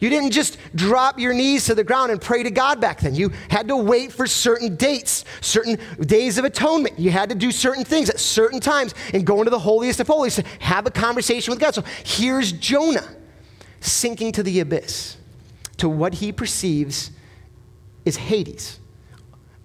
You 0.00 0.08
didn't 0.08 0.30
just 0.30 0.56
drop 0.74 1.18
your 1.18 1.34
knees 1.34 1.66
to 1.66 1.74
the 1.74 1.84
ground 1.84 2.10
and 2.10 2.20
pray 2.20 2.42
to 2.42 2.50
God 2.50 2.80
back 2.80 3.00
then. 3.00 3.14
You 3.14 3.30
had 3.50 3.68
to 3.68 3.76
wait 3.76 4.10
for 4.10 4.26
certain 4.26 4.76
dates, 4.76 5.26
certain 5.42 5.78
days 6.00 6.38
of 6.38 6.46
atonement. 6.46 6.98
You 6.98 7.10
had 7.10 7.28
to 7.28 7.34
do 7.34 7.52
certain 7.52 7.84
things 7.84 8.08
at 8.08 8.18
certain 8.18 8.60
times 8.60 8.94
and 9.12 9.26
go 9.26 9.38
into 9.38 9.50
the 9.50 9.58
holiest 9.58 10.00
of 10.00 10.06
holies 10.06 10.36
to 10.36 10.44
have 10.60 10.86
a 10.86 10.90
conversation 10.90 11.52
with 11.52 11.60
God. 11.60 11.74
So 11.74 11.84
here's 12.02 12.50
Jonah 12.50 13.06
sinking 13.80 14.32
to 14.32 14.42
the 14.42 14.60
abyss, 14.60 15.18
to 15.76 15.88
what 15.88 16.14
he 16.14 16.32
perceives 16.32 17.10
is 18.06 18.16
Hades, 18.16 18.80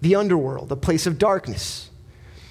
the 0.02 0.14
underworld, 0.16 0.68
the 0.68 0.76
place 0.76 1.06
of 1.06 1.18
darkness 1.18 1.90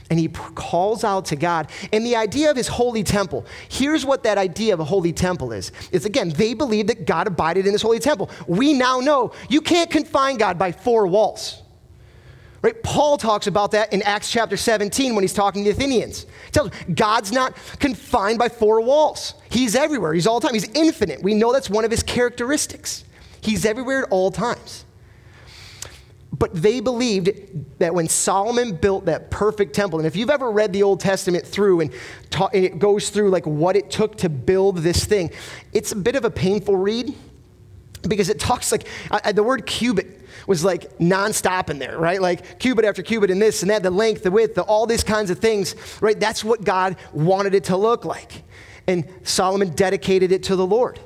and 0.09 0.19
he 0.19 0.27
calls 0.27 1.03
out 1.03 1.25
to 1.25 1.35
God. 1.35 1.69
And 1.91 2.05
the 2.05 2.15
idea 2.15 2.51
of 2.51 2.57
his 2.57 2.67
holy 2.67 3.03
temple, 3.03 3.45
here's 3.69 4.05
what 4.05 4.23
that 4.23 4.37
idea 4.37 4.73
of 4.73 4.79
a 4.79 4.83
holy 4.83 5.13
temple 5.13 5.51
is. 5.51 5.71
It's 5.91 6.05
again, 6.05 6.29
they 6.29 6.53
believe 6.53 6.87
that 6.87 7.05
God 7.05 7.27
abided 7.27 7.65
in 7.65 7.73
this 7.73 7.81
holy 7.81 7.99
temple. 7.99 8.29
We 8.47 8.73
now 8.73 8.99
know 8.99 9.31
you 9.49 9.61
can't 9.61 9.89
confine 9.89 10.37
God 10.37 10.59
by 10.59 10.71
four 10.71 11.07
walls. 11.07 11.61
Right? 12.61 12.81
Paul 12.81 13.17
talks 13.17 13.45
about 13.45 13.71
that 13.71 13.93
in 13.93 14.01
Acts 14.01 14.31
chapter 14.31 14.57
17 14.57 15.13
when 15.13 15.23
he's 15.23 15.33
talking 15.33 15.63
to 15.63 15.71
the 15.71 15.75
Athenians. 15.77 16.23
He 16.45 16.51
tells 16.51 16.71
them, 16.71 16.95
God's 16.95 17.31
not 17.31 17.55
confined 17.79 18.39
by 18.39 18.49
four 18.49 18.81
walls. 18.81 19.35
He's 19.51 19.75
everywhere. 19.75 20.13
He's 20.13 20.25
all 20.25 20.39
the 20.39 20.47
time. 20.47 20.55
He's 20.55 20.69
infinite. 20.73 21.21
We 21.21 21.35
know 21.35 21.53
that's 21.53 21.69
one 21.69 21.85
of 21.85 21.91
his 21.91 22.01
characteristics. 22.01 23.03
He's 23.41 23.65
everywhere 23.65 24.03
at 24.03 24.09
all 24.09 24.31
times. 24.31 24.84
But 26.37 26.53
they 26.53 26.79
believed 26.79 27.29
that 27.79 27.93
when 27.93 28.07
Solomon 28.09 28.75
built 28.75 29.05
that 29.05 29.31
perfect 29.31 29.73
temple, 29.73 29.99
and 29.99 30.07
if 30.07 30.15
you've 30.15 30.29
ever 30.29 30.51
read 30.51 30.73
the 30.73 30.83
Old 30.83 30.99
Testament 30.99 31.45
through 31.45 31.81
and, 31.81 31.93
ta- 32.29 32.49
and 32.53 32.65
it 32.65 32.79
goes 32.79 33.09
through 33.09 33.29
like 33.29 33.45
what 33.45 33.75
it 33.75 33.89
took 33.89 34.17
to 34.17 34.29
build 34.29 34.79
this 34.79 35.05
thing, 35.05 35.29
it's 35.71 35.91
a 35.91 35.95
bit 35.95 36.15
of 36.15 36.25
a 36.25 36.31
painful 36.31 36.75
read 36.75 37.13
because 38.07 38.29
it 38.29 38.39
talks 38.39 38.71
like 38.71 38.87
uh, 39.11 39.31
the 39.31 39.43
word 39.43 39.65
cubit 39.65 40.21
was 40.45 40.63
like 40.63 40.97
nonstop 40.97 41.69
in 41.69 41.79
there, 41.79 41.97
right? 41.97 42.21
Like 42.21 42.59
cubit 42.59 42.85
after 42.85 43.01
cubit 43.01 43.31
and 43.31 43.41
this 43.41 43.61
and 43.61 43.71
that, 43.71 43.81
the 43.81 43.91
length, 43.91 44.23
the 44.23 44.31
width, 44.31 44.55
the, 44.55 44.63
all 44.63 44.85
these 44.85 45.03
kinds 45.03 45.29
of 45.29 45.39
things, 45.39 45.75
right? 46.01 46.19
That's 46.19 46.43
what 46.43 46.63
God 46.63 46.97
wanted 47.13 47.53
it 47.53 47.65
to 47.65 47.77
look 47.77 48.03
like. 48.03 48.43
And 48.87 49.07
Solomon 49.23 49.69
dedicated 49.69 50.31
it 50.31 50.43
to 50.43 50.55
the 50.55 50.65
Lord. 50.65 50.99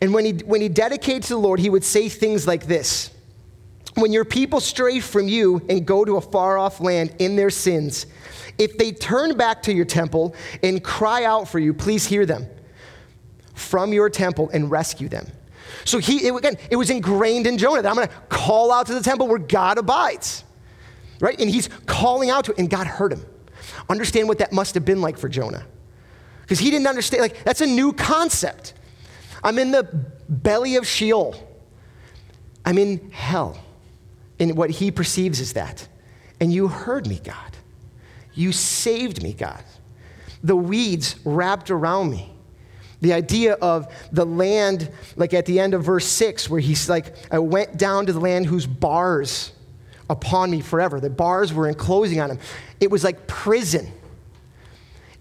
And 0.00 0.14
when 0.14 0.24
he, 0.24 0.32
when 0.32 0.60
he 0.60 0.68
dedicated 0.68 1.24
to 1.24 1.34
the 1.34 1.38
Lord, 1.38 1.60
he 1.60 1.68
would 1.68 1.84
say 1.84 2.08
things 2.08 2.46
like 2.46 2.66
this 2.66 3.10
when 3.94 4.12
your 4.12 4.24
people 4.24 4.60
stray 4.60 5.00
from 5.00 5.28
you 5.28 5.64
and 5.68 5.86
go 5.86 6.04
to 6.04 6.16
a 6.16 6.20
far 6.20 6.58
off 6.58 6.80
land 6.80 7.14
in 7.18 7.36
their 7.36 7.50
sins, 7.50 8.06
if 8.58 8.78
they 8.78 8.92
turn 8.92 9.36
back 9.36 9.62
to 9.64 9.72
your 9.72 9.84
temple 9.84 10.34
and 10.62 10.82
cry 10.82 11.24
out 11.24 11.48
for 11.48 11.58
you, 11.58 11.74
please 11.74 12.06
hear 12.06 12.26
them 12.26 12.46
from 13.54 13.92
your 13.92 14.08
temple 14.08 14.50
and 14.52 14.70
rescue 14.70 15.08
them. 15.08 15.26
So 15.84 15.98
he, 15.98 16.26
it, 16.26 16.34
again, 16.34 16.56
it 16.70 16.76
was 16.76 16.90
ingrained 16.90 17.46
in 17.46 17.58
Jonah 17.58 17.82
that 17.82 17.88
I'm 17.88 17.96
going 17.96 18.08
to 18.08 18.14
call 18.28 18.72
out 18.72 18.86
to 18.86 18.94
the 18.94 19.02
temple 19.02 19.28
where 19.28 19.38
God 19.38 19.78
abides, 19.78 20.44
right? 21.20 21.38
And 21.40 21.48
he's 21.48 21.68
calling 21.86 22.30
out 22.30 22.44
to 22.46 22.52
it, 22.52 22.58
and 22.58 22.68
God 22.68 22.86
heard 22.86 23.12
him. 23.12 23.24
Understand 23.88 24.28
what 24.28 24.38
that 24.38 24.52
must 24.52 24.74
have 24.74 24.84
been 24.84 25.00
like 25.00 25.18
for 25.18 25.28
Jonah. 25.28 25.64
Because 26.42 26.58
he 26.58 26.70
didn't 26.70 26.86
understand, 26.86 27.22
like, 27.22 27.44
that's 27.44 27.60
a 27.60 27.66
new 27.66 27.92
concept. 27.92 28.74
I'm 29.42 29.58
in 29.58 29.70
the 29.70 29.84
belly 30.28 30.76
of 30.76 30.86
Sheol, 30.86 31.34
I'm 32.64 32.78
in 32.78 33.10
hell. 33.10 33.58
And 34.40 34.56
what 34.56 34.70
he 34.70 34.90
perceives 34.90 35.38
is 35.38 35.52
that. 35.52 35.86
And 36.40 36.52
you 36.52 36.66
heard 36.66 37.06
me, 37.06 37.20
God. 37.22 37.56
You 38.34 38.50
saved 38.50 39.22
me, 39.22 39.34
God. 39.34 39.62
The 40.42 40.56
weeds 40.56 41.16
wrapped 41.24 41.70
around 41.70 42.10
me. 42.10 42.32
The 43.02 43.12
idea 43.12 43.54
of 43.54 43.92
the 44.12 44.24
land, 44.24 44.90
like 45.16 45.34
at 45.34 45.46
the 45.46 45.60
end 45.60 45.74
of 45.74 45.84
verse 45.84 46.06
six, 46.06 46.48
where 46.50 46.60
he's 46.60 46.88
like, 46.88 47.14
I 47.30 47.38
went 47.38 47.76
down 47.76 48.06
to 48.06 48.12
the 48.12 48.20
land 48.20 48.46
whose 48.46 48.66
bars 48.66 49.52
upon 50.08 50.50
me 50.50 50.60
forever. 50.60 51.00
The 51.00 51.10
bars 51.10 51.52
were 51.52 51.68
enclosing 51.68 52.20
on 52.20 52.30
him. 52.30 52.38
It 52.80 52.90
was 52.90 53.04
like 53.04 53.26
prison. 53.26 53.92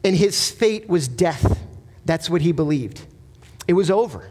And 0.03 0.15
his 0.15 0.49
fate 0.49 0.87
was 0.89 1.07
death. 1.07 1.59
That's 2.05 2.29
what 2.29 2.41
he 2.41 2.53
believed. 2.53 3.01
It 3.67 3.73
was 3.73 3.91
over. 3.91 4.29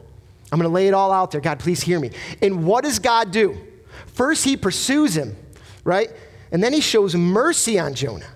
I'm 0.50 0.59
going 0.59 0.68
to 0.68 0.75
lay 0.75 0.88
it 0.88 0.95
all 0.95 1.12
out 1.12 1.30
there. 1.30 1.42
God, 1.42 1.59
please 1.59 1.83
hear 1.83 2.00
me. 2.00 2.11
And 2.40 2.66
what 2.66 2.85
does 2.85 2.99
God 2.99 3.30
do? 3.30 3.59
First, 4.18 4.44
he 4.44 4.56
pursues 4.56 5.16
him, 5.16 5.37
right? 5.84 6.10
And 6.50 6.60
then 6.60 6.72
he 6.72 6.80
shows 6.80 7.14
mercy 7.14 7.78
on 7.78 7.94
Jonah. 7.94 8.26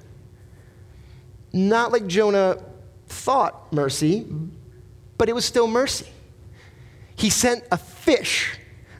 Not 1.53 1.91
like 1.91 2.07
Jonah 2.07 2.63
thought 3.09 3.73
mercy, 3.73 4.25
but 5.19 5.29
it 5.29 5.33
was 5.33 5.45
still 5.45 5.67
mercy. 5.67 6.07
He 7.17 7.31
sent 7.31 7.65
a 7.73 7.77
fish, 7.77 8.57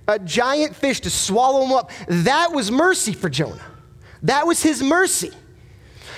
a 0.09 0.19
giant 0.19 0.75
fish 0.75 0.99
to 1.03 1.11
swallow 1.11 1.65
him 1.65 1.71
up. 1.71 1.93
That 2.09 2.51
was 2.51 2.73
mercy 2.73 3.13
for 3.13 3.31
Jonah. 3.31 3.63
That 4.25 4.49
was 4.49 4.61
his 4.61 4.83
mercy. 4.83 5.31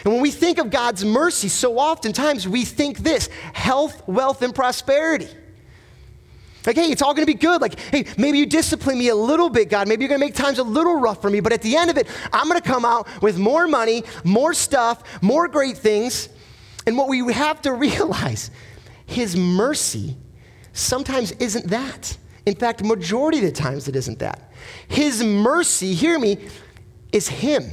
And 0.03 0.15
when 0.15 0.23
we 0.23 0.31
think 0.31 0.57
of 0.57 0.71
God's 0.71 1.05
mercy, 1.05 1.49
so 1.49 1.77
oftentimes 1.77 2.49
we 2.49 2.65
think 2.65 3.01
this 3.01 3.29
health, 3.53 4.09
wealth, 4.09 4.41
and 4.41 4.55
prosperity. 4.55 5.29
Like, 6.67 6.77
hey, 6.77 6.91
it's 6.91 7.03
all 7.03 7.13
gonna 7.13 7.27
be 7.27 7.35
good. 7.35 7.61
Like, 7.61 7.79
hey, 7.79 8.07
maybe 8.17 8.39
you 8.39 8.47
discipline 8.47 8.99
me 8.99 9.09
a 9.09 9.15
little 9.15 9.51
bit, 9.51 9.69
God. 9.69 9.87
Maybe 9.87 10.05
you're 10.05 10.09
gonna 10.09 10.25
make 10.25 10.35
times 10.35 10.59
a 10.59 10.63
little 10.63 10.99
rough 10.99 11.21
for 11.21 11.29
me, 11.29 11.41
but 11.41 11.53
at 11.53 11.63
the 11.63 11.77
end 11.77 11.91
of 11.91 11.99
it, 11.99 12.09
I'm 12.33 12.49
gonna 12.49 12.61
come 12.61 12.85
out 12.85 13.07
with 13.23 13.39
more 13.39 13.67
money, 13.67 14.05
more 14.25 14.55
stuff, 14.55 15.23
more 15.23 15.47
great 15.49 15.77
things. 15.77 16.29
And 16.87 16.97
what 16.97 17.09
we 17.09 17.33
have 17.33 17.61
to 17.63 17.73
realize, 17.75 18.51
His 19.07 19.37
mercy 19.37 20.17
sometimes 20.73 21.33
isn't 21.33 21.69
that. 21.69 22.17
In 22.47 22.55
fact, 22.55 22.83
majority 22.83 23.39
of 23.39 23.45
the 23.45 23.53
times 23.53 23.89
it 23.89 23.97
isn't 23.97 24.19
that. 24.19 24.51
His 24.89 25.23
mercy, 25.23 25.95
hear 25.95 26.19
me, 26.19 26.49
is 27.13 27.29
Him. 27.29 27.71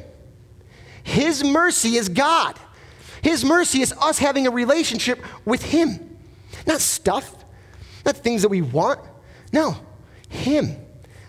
His 1.04 1.44
mercy 1.44 1.96
is 1.96 2.10
God. 2.10 2.60
His 3.22 3.46
mercy 3.46 3.82
is 3.82 3.94
us 4.02 4.18
having 4.18 4.48
a 4.48 4.52
relationship 4.52 5.20
with 5.46 5.64
Him, 5.64 6.18
not 6.66 6.82
stuff 6.82 7.41
not 8.06 8.18
things 8.18 8.42
that 8.42 8.50
we 8.50 8.62
want. 8.62 9.00
No, 9.52 9.76
Him. 10.30 10.78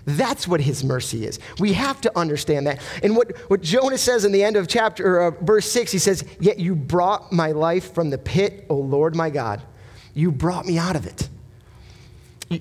That's 0.05 0.49
what 0.49 0.61
his 0.61 0.83
mercy 0.83 1.25
is. 1.25 1.39
We 1.61 1.75
have 1.75 2.01
to 2.01 2.19
understand 2.19 2.67
that. 2.67 2.81
And 3.03 3.17
what, 3.17 3.37
what 3.49 3.61
Jonah 3.63 3.99
says 3.99 4.25
in 4.25 4.33
the 4.33 4.43
end 4.43 4.57
of 4.57 4.67
chapter 4.67 5.21
uh, 5.21 5.31
verse 5.31 5.71
6, 5.71 5.93
he 5.93 5.99
says, 5.99 6.25
Yet 6.41 6.59
you 6.59 6.75
brought 6.75 7.31
my 7.31 7.53
life 7.53 7.95
from 7.95 8.11
the 8.11 8.19
pit, 8.19 8.67
O 8.69 8.75
Lord 8.75 9.15
my 9.15 9.31
God. 9.31 9.63
You 10.13 10.33
brought 10.33 10.67
me 10.67 10.77
out 10.77 10.97
of 10.97 11.07
it. 11.07 11.29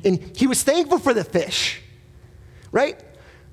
And 0.06 0.38
he 0.38 0.48
was 0.48 0.63
thankful 0.63 1.00
for 1.00 1.13
the 1.13 1.24
fish, 1.24 1.82
right? 2.72 3.01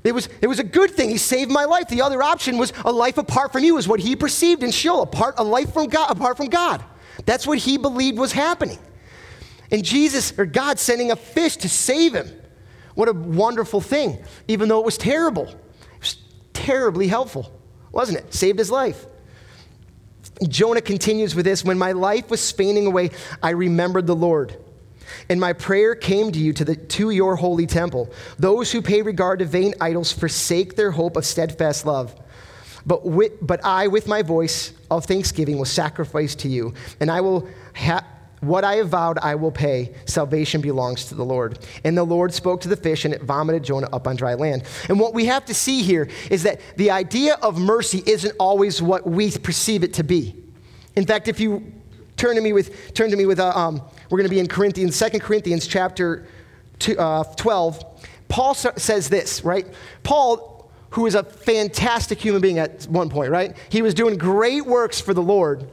It 0.05 0.12
was, 0.12 0.29
it 0.41 0.47
was 0.47 0.59
a 0.59 0.65
good 0.65 0.91
thing. 0.93 1.09
He 1.11 1.19
saved 1.19 1.50
my 1.50 1.65
life. 1.65 1.88
The 1.88 2.03
other 2.03 2.23
option 2.23 2.59
was 2.59 2.73
a 2.85 2.93
life 2.93 3.19
apart 3.19 3.53
from 3.53 3.65
you, 3.65 3.77
is 3.79 3.88
what 3.88 4.00
he 4.00 4.15
perceived 4.15 4.62
in 4.62 4.71
Sheol, 4.71 5.03
apart, 5.03 5.35
a 5.38 5.45
life 5.45 5.73
from 5.73 5.88
God, 5.88 6.11
apart 6.11 6.37
from 6.37 6.47
God. 6.47 6.85
That's 7.27 7.47
what 7.47 7.59
he 7.59 7.79
believed 7.79 8.19
was 8.19 8.33
happening. 8.33 8.79
And 9.71 9.85
Jesus, 9.85 10.37
or 10.39 10.47
God, 10.47 10.79
sending 10.79 11.11
a 11.11 11.17
fish 11.17 11.57
to 11.59 11.69
save 11.69 12.15
him. 12.15 12.29
What 12.95 13.09
a 13.09 13.13
wonderful 13.13 13.81
thing, 13.81 14.19
even 14.49 14.69
though 14.69 14.81
it 14.81 14.85
was 14.85 14.99
terrible. 14.99 15.47
It 15.47 16.01
was 16.01 16.17
terribly 16.53 17.07
helpful, 17.07 17.53
wasn't 17.93 18.19
it? 18.19 18.35
Saved 18.35 18.59
his 18.59 18.71
life. 18.71 19.07
Jonah 20.49 20.81
continues 20.81 21.35
with 21.35 21.45
this 21.45 21.65
When 21.65 21.79
my 21.79 21.93
life 21.93 22.31
was 22.31 22.51
fainting 22.51 22.87
away, 22.87 23.11
I 23.43 23.51
remembered 23.51 24.07
the 24.07 24.17
Lord. 24.17 24.57
And 25.29 25.41
my 25.41 25.53
prayer 25.53 25.95
came 25.95 26.33
to 26.33 26.39
you 26.39 26.53
to, 26.55 26.65
the, 26.65 26.77
to 26.77 27.11
your 27.11 27.37
holy 27.37 27.67
temple. 27.67 28.13
Those 28.39 28.73
who 28.73 28.83
pay 28.83 29.03
regard 29.03 29.39
to 29.39 29.45
vain 29.45 29.75
idols 29.81 30.13
forsake 30.13 30.77
their 30.77 30.91
hope 30.91 31.17
of 31.17 31.25
steadfast 31.25 31.87
love. 31.87 32.15
But, 32.85 33.05
with, 33.05 33.33
but 33.41 33.65
I, 33.65 33.89
with 33.89 34.07
my 34.07 34.23
voice 34.23 34.73
of 34.91 35.05
thanksgiving, 35.05 35.59
will 35.59 35.67
sacrifice 35.67 36.35
to 36.37 36.49
you, 36.49 36.75
and 37.01 37.11
I 37.11 37.21
will 37.21 37.49
have 37.75 38.05
what 38.40 38.62
I 38.64 38.76
have 38.76 38.90
vowed, 38.90 39.18
I 39.18 39.35
will 39.35 39.50
pay. 39.50 39.95
Salvation 40.04 40.61
belongs 40.61 41.07
to 41.07 41.14
the 41.14 41.25
Lord. 41.25 41.59
And 41.85 41.97
the 41.97 42.04
Lord 42.04 42.33
spoke 42.33 42.61
to 42.62 42.68
the 42.68 42.76
fish, 42.76 43.04
and 43.04 43.12
it 43.12 43.23
vomited 43.23 43.64
Jonah 43.64 43.88
up 43.92 44.07
on 44.07 44.16
dry 44.16 44.35
land. 44.35 44.64
And 44.88 45.00
what 45.00 45.12
we 45.12 45.26
have 45.26 45.45
to 45.47 45.54
see 45.54 45.83
here 45.83 46.09
is 46.30 46.45
that 46.45 46.61
the 46.76 46.90
idea 46.90 47.35
of 47.42 47.59
mercy 47.59 48.02
isn't 48.07 48.35
always 48.38 48.80
what 48.80 49.07
we 49.07 49.30
perceive 49.30 49.83
it 49.83 49.95
to 49.95 50.04
be. 50.04 50.37
In 50.95 51.04
fact, 51.04 51.28
if 51.28 51.40
you 51.40 51.73
turn 52.16 52.37
to 52.37 52.40
me 52.40 52.52
with, 52.52 52.95
turn 52.95 53.11
to 53.11 53.16
me 53.16 53.26
with, 53.26 53.40
uh, 53.40 53.50
um, 53.50 53.83
we're 54.11 54.18
going 54.18 54.28
to 54.28 54.35
be 54.35 54.40
in 54.40 54.49
Corinthians, 54.49 54.99
2 54.99 55.18
Corinthians 55.18 55.66
chapter 55.66 56.26
two, 56.78 56.99
uh, 56.99 57.25
12. 57.35 57.85
Paul 58.28 58.54
says 58.54 59.09
this, 59.09 59.42
right? 59.42 59.66
Paul, 60.02 60.71
who 60.90 61.07
is 61.07 61.14
a 61.14 61.25
fantastic 61.25 62.21
human 62.21 62.40
being 62.40 62.59
at 62.59 62.85
one 62.85 63.11
point, 63.11 63.30
right? 63.30 63.57
He 63.68 63.83
was 63.83 63.95
doing 63.95 64.16
great 64.16 64.64
works 64.64 65.00
for 65.00 65.12
the 65.12 65.23
Lord, 65.23 65.68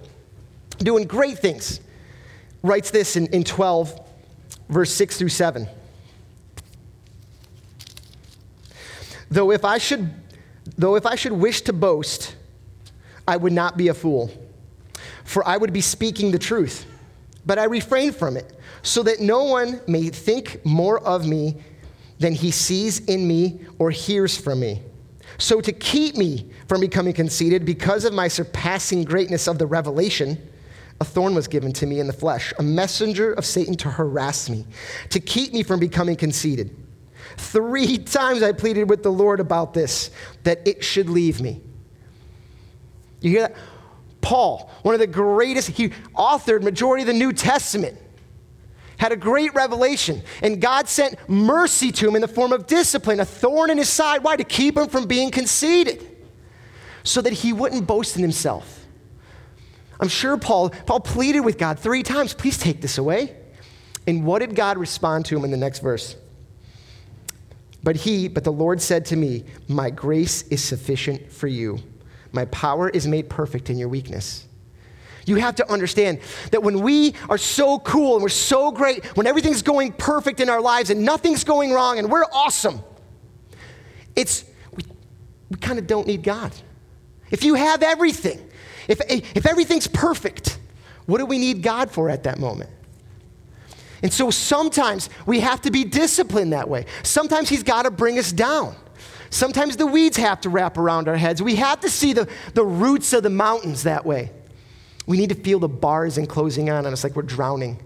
doing 0.80 1.06
great 1.06 1.38
things 1.38 1.80
writes 2.66 2.92
this 2.92 3.16
in, 3.16 3.28
in 3.28 3.44
12, 3.44 4.00
verse 4.70 4.94
6 4.94 5.18
through 5.18 5.30
7. 5.30 5.68
Though 9.30 9.52
if 9.52 9.66
I 9.66 9.78
should 9.78 10.14
though 10.78 10.96
if 10.96 11.06
I 11.06 11.16
should 11.16 11.32
wish 11.32 11.62
to 11.62 11.74
boast, 11.74 12.36
I 13.28 13.38
would 13.38 13.54
not 13.54 13.78
be 13.78 13.88
a 13.88 13.94
fool, 13.94 14.32
for 15.24 15.48
I 15.48 15.58
would 15.58 15.74
be 15.74 15.82
speaking 15.82 16.32
the 16.32 16.40
truth. 16.40 16.86
But 17.46 17.60
I 17.60 17.66
refrain 17.66 18.12
from 18.12 18.38
it, 18.38 18.60
so 18.82 19.04
that 19.04 19.20
no 19.20 19.44
one 19.44 19.80
may 19.88 20.10
think 20.10 20.66
more 20.66 21.00
of 21.00 21.28
me 21.28 21.56
than 22.18 22.34
he 22.34 22.50
sees 22.50 23.00
in 23.06 23.28
me 23.28 23.62
or 23.78 23.92
hears 23.92 24.38
from 24.38 24.60
me. 24.60 24.82
So, 25.38 25.60
to 25.62 25.72
keep 25.72 26.16
me 26.16 26.50
from 26.68 26.82
becoming 26.82 27.14
conceited, 27.14 27.66
because 27.66 28.06
of 28.06 28.14
my 28.14 28.28
surpassing 28.28 29.04
greatness 29.04 29.48
of 29.48 29.60
the 29.60 29.68
revelation, 29.68 30.42
a 31.02 31.06
thorn 31.06 31.36
was 31.36 31.48
given 31.48 31.74
to 31.74 31.86
me 31.86 32.00
in 32.00 32.08
the 32.08 32.14
flesh, 32.14 32.54
a 32.58 32.64
messenger 32.64 33.34
of 33.34 33.46
Satan 33.46 33.76
to 33.78 33.90
harass 33.90 34.50
me, 34.50 34.66
to 35.10 35.20
keep 35.20 35.54
me 35.54 35.62
from 35.62 35.80
becoming 35.80 36.16
conceited. 36.16 36.76
Three 37.38 37.98
times 38.00 38.42
I 38.42 38.54
pleaded 38.54 38.90
with 38.90 39.04
the 39.04 39.12
Lord 39.12 39.40
about 39.40 39.74
this, 39.74 40.12
that 40.44 40.66
it 40.68 40.84
should 40.84 41.10
leave 41.10 41.42
me. 41.42 41.62
You 43.22 43.32
hear 43.32 43.42
that? 43.42 43.56
Paul, 44.22 44.72
one 44.82 44.96
of 44.96 45.00
the 45.00 45.08
greatest, 45.08 45.70
he 45.70 45.90
authored 46.16 46.64
majority 46.64 47.04
of 47.04 47.08
the 47.08 47.14
New 47.14 47.32
Testament, 47.32 47.98
had 48.98 49.12
a 49.12 49.16
great 49.16 49.54
revelation, 49.54 50.24
and 50.42 50.62
God 50.62 50.88
sent 50.88 51.18
mercy 51.30 51.92
to 51.92 52.08
him 52.08 52.16
in 52.16 52.22
the 52.22 52.28
form 52.28 52.52
of 52.52 52.66
discipline, 52.66 53.20
a 53.20 53.26
thorn 53.26 53.70
in 53.70 53.78
his 53.78 53.90
side. 53.90 54.24
Why? 54.24 54.36
To 54.36 54.44
keep 54.44 54.78
him 54.78 54.88
from 54.88 55.06
being 55.06 55.30
conceited, 55.30 56.08
so 57.04 57.22
that 57.22 57.34
he 57.34 57.54
wouldn't 57.54 57.86
boast 57.86 58.16
in 58.16 58.22
himself. 58.22 58.85
I'm 60.00 60.08
sure 60.08 60.38
Paul, 60.38 60.70
Paul 60.70 61.00
pleaded 61.00 61.42
with 61.42 61.58
God 61.58 61.80
three 61.80 62.04
times, 62.04 62.34
please 62.34 62.58
take 62.58 62.82
this 62.82 62.98
away. 62.98 63.36
And 64.08 64.26
what 64.26 64.40
did 64.40 64.56
God 64.56 64.78
respond 64.78 65.26
to 65.28 65.38
him 65.38 65.44
in 65.44 65.52
the 65.52 65.58
next 65.58 65.80
verse? 65.80 66.16
But 67.84 67.96
he, 67.96 68.28
but 68.28 68.44
the 68.44 68.52
Lord 68.52 68.82
said 68.82 69.06
to 69.08 69.16
me, 69.16 69.46
My 69.68 69.90
grace 69.90 70.44
is 70.44 70.64
sufficient 70.64 71.32
for 71.32 71.48
you. 71.48 71.80
My 72.32 72.46
power 72.46 72.90
is 72.90 73.08
made 73.08 73.30
perfect 73.30 73.70
in 73.70 73.78
your 73.78 73.90
weakness. 73.90 74.46
You 75.26 75.38
have 75.38 75.56
to 75.56 75.72
understand 75.72 76.20
that 76.52 76.62
when 76.62 76.82
we 76.82 77.16
are 77.30 77.38
so 77.38 77.80
cool 77.80 78.16
and 78.16 78.24
we're 78.24 78.30
so 78.30 78.72
great, 78.72 79.06
when 79.18 79.26
everything's 79.26 79.62
going 79.62 79.94
perfect 79.94 80.40
in 80.40 80.50
our 80.50 80.62
lives 80.62 80.90
and 80.90 81.04
nothing's 81.04 81.44
going 81.44 81.72
wrong 81.72 81.98
and 81.98 82.12
we're 82.12 82.26
awesome, 82.26 82.80
it's, 84.16 84.46
we, 84.76 84.84
we 85.50 85.58
kind 85.58 85.80
of 85.80 85.88
don't 85.88 86.06
need 86.06 86.22
God. 86.22 86.52
If 87.32 87.44
you 87.44 87.56
have 87.56 87.82
everything, 87.82 88.40
if, 88.88 89.02
if 89.10 89.46
everything's 89.46 89.88
perfect, 89.88 90.60
what 91.06 91.20
do 91.20 91.26
we 91.26 91.38
need 91.38 91.62
God 91.62 91.92
for 91.92 92.10
at 92.10 92.24
that 92.24 92.40
moment? 92.40 92.70
And 94.04 94.12
so 94.12 94.30
sometimes 94.30 95.10
we 95.26 95.40
have 95.40 95.62
to 95.62 95.72
be 95.72 95.84
disciplined 95.84 96.54
that 96.54 96.70
way. 96.70 96.86
Sometimes 97.04 97.50
He's 97.50 97.64
got 97.64 97.84
to 97.84 97.92
bring 97.92 98.20
us 98.20 98.32
down. 98.32 98.76
Sometimes 99.30 99.78
the 99.78 99.88
weeds 99.88 100.18
have 100.18 100.42
to 100.42 100.50
wrap 100.50 100.78
around 100.78 101.08
our 101.08 101.18
heads. 101.18 101.42
We 101.42 101.56
have 101.56 101.80
to 101.82 101.90
see 101.90 102.14
the, 102.14 102.30
the 102.54 102.64
roots 102.64 103.14
of 103.14 103.24
the 103.24 103.30
mountains 103.30 103.84
that 103.84 104.06
way. 104.06 104.32
We 105.08 105.18
need 105.18 105.30
to 105.30 105.36
feel 105.36 105.60
the 105.60 105.68
bars 105.68 106.18
enclosing 106.18 106.70
on 106.70 106.86
us 106.86 107.04
like 107.04 107.16
we're 107.16 107.24
drowning, 107.24 107.82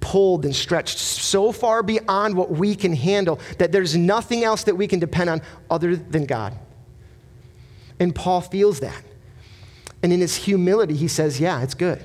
pulled 0.00 0.44
and 0.44 0.54
stretched 0.54 0.98
so 0.98 1.52
far 1.52 1.82
beyond 1.82 2.36
what 2.36 2.50
we 2.50 2.74
can 2.74 2.94
handle 2.94 3.40
that 3.58 3.72
there's 3.72 3.96
nothing 3.96 4.44
else 4.44 4.64
that 4.64 4.76
we 4.76 4.86
can 4.86 5.00
depend 5.00 5.28
on 5.28 5.42
other 5.70 5.96
than 5.96 6.24
God. 6.24 6.56
And 8.00 8.14
Paul 8.14 8.40
feels 8.40 8.80
that. 8.80 9.02
And 10.02 10.12
in 10.12 10.20
his 10.20 10.36
humility, 10.36 10.94
he 10.94 11.08
says, 11.08 11.40
Yeah, 11.40 11.62
it's 11.62 11.74
good. 11.74 12.02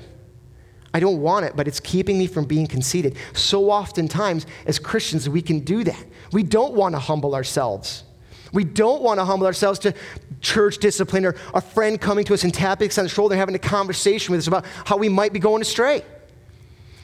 I 0.92 1.00
don't 1.00 1.20
want 1.20 1.44
it, 1.44 1.56
but 1.56 1.66
it's 1.66 1.80
keeping 1.80 2.18
me 2.18 2.28
from 2.28 2.44
being 2.44 2.68
conceited. 2.68 3.16
So 3.32 3.70
oftentimes, 3.70 4.46
as 4.64 4.78
Christians, 4.78 5.28
we 5.28 5.42
can 5.42 5.60
do 5.60 5.82
that. 5.82 6.06
We 6.32 6.44
don't 6.44 6.74
want 6.74 6.94
to 6.94 7.00
humble 7.00 7.34
ourselves. 7.34 8.04
We 8.52 8.62
don't 8.62 9.02
want 9.02 9.18
to 9.18 9.24
humble 9.24 9.46
ourselves 9.48 9.80
to 9.80 9.94
church 10.40 10.78
discipline 10.78 11.26
or 11.26 11.34
a 11.52 11.60
friend 11.60 12.00
coming 12.00 12.24
to 12.26 12.34
us 12.34 12.44
and 12.44 12.54
tapping 12.54 12.88
us 12.88 12.98
on 12.98 13.04
the 13.04 13.08
shoulder 13.08 13.34
and 13.34 13.40
having 13.40 13.56
a 13.56 13.58
conversation 13.58 14.30
with 14.30 14.38
us 14.38 14.46
about 14.46 14.64
how 14.84 14.96
we 14.96 15.08
might 15.08 15.32
be 15.32 15.40
going 15.40 15.60
astray. 15.60 16.04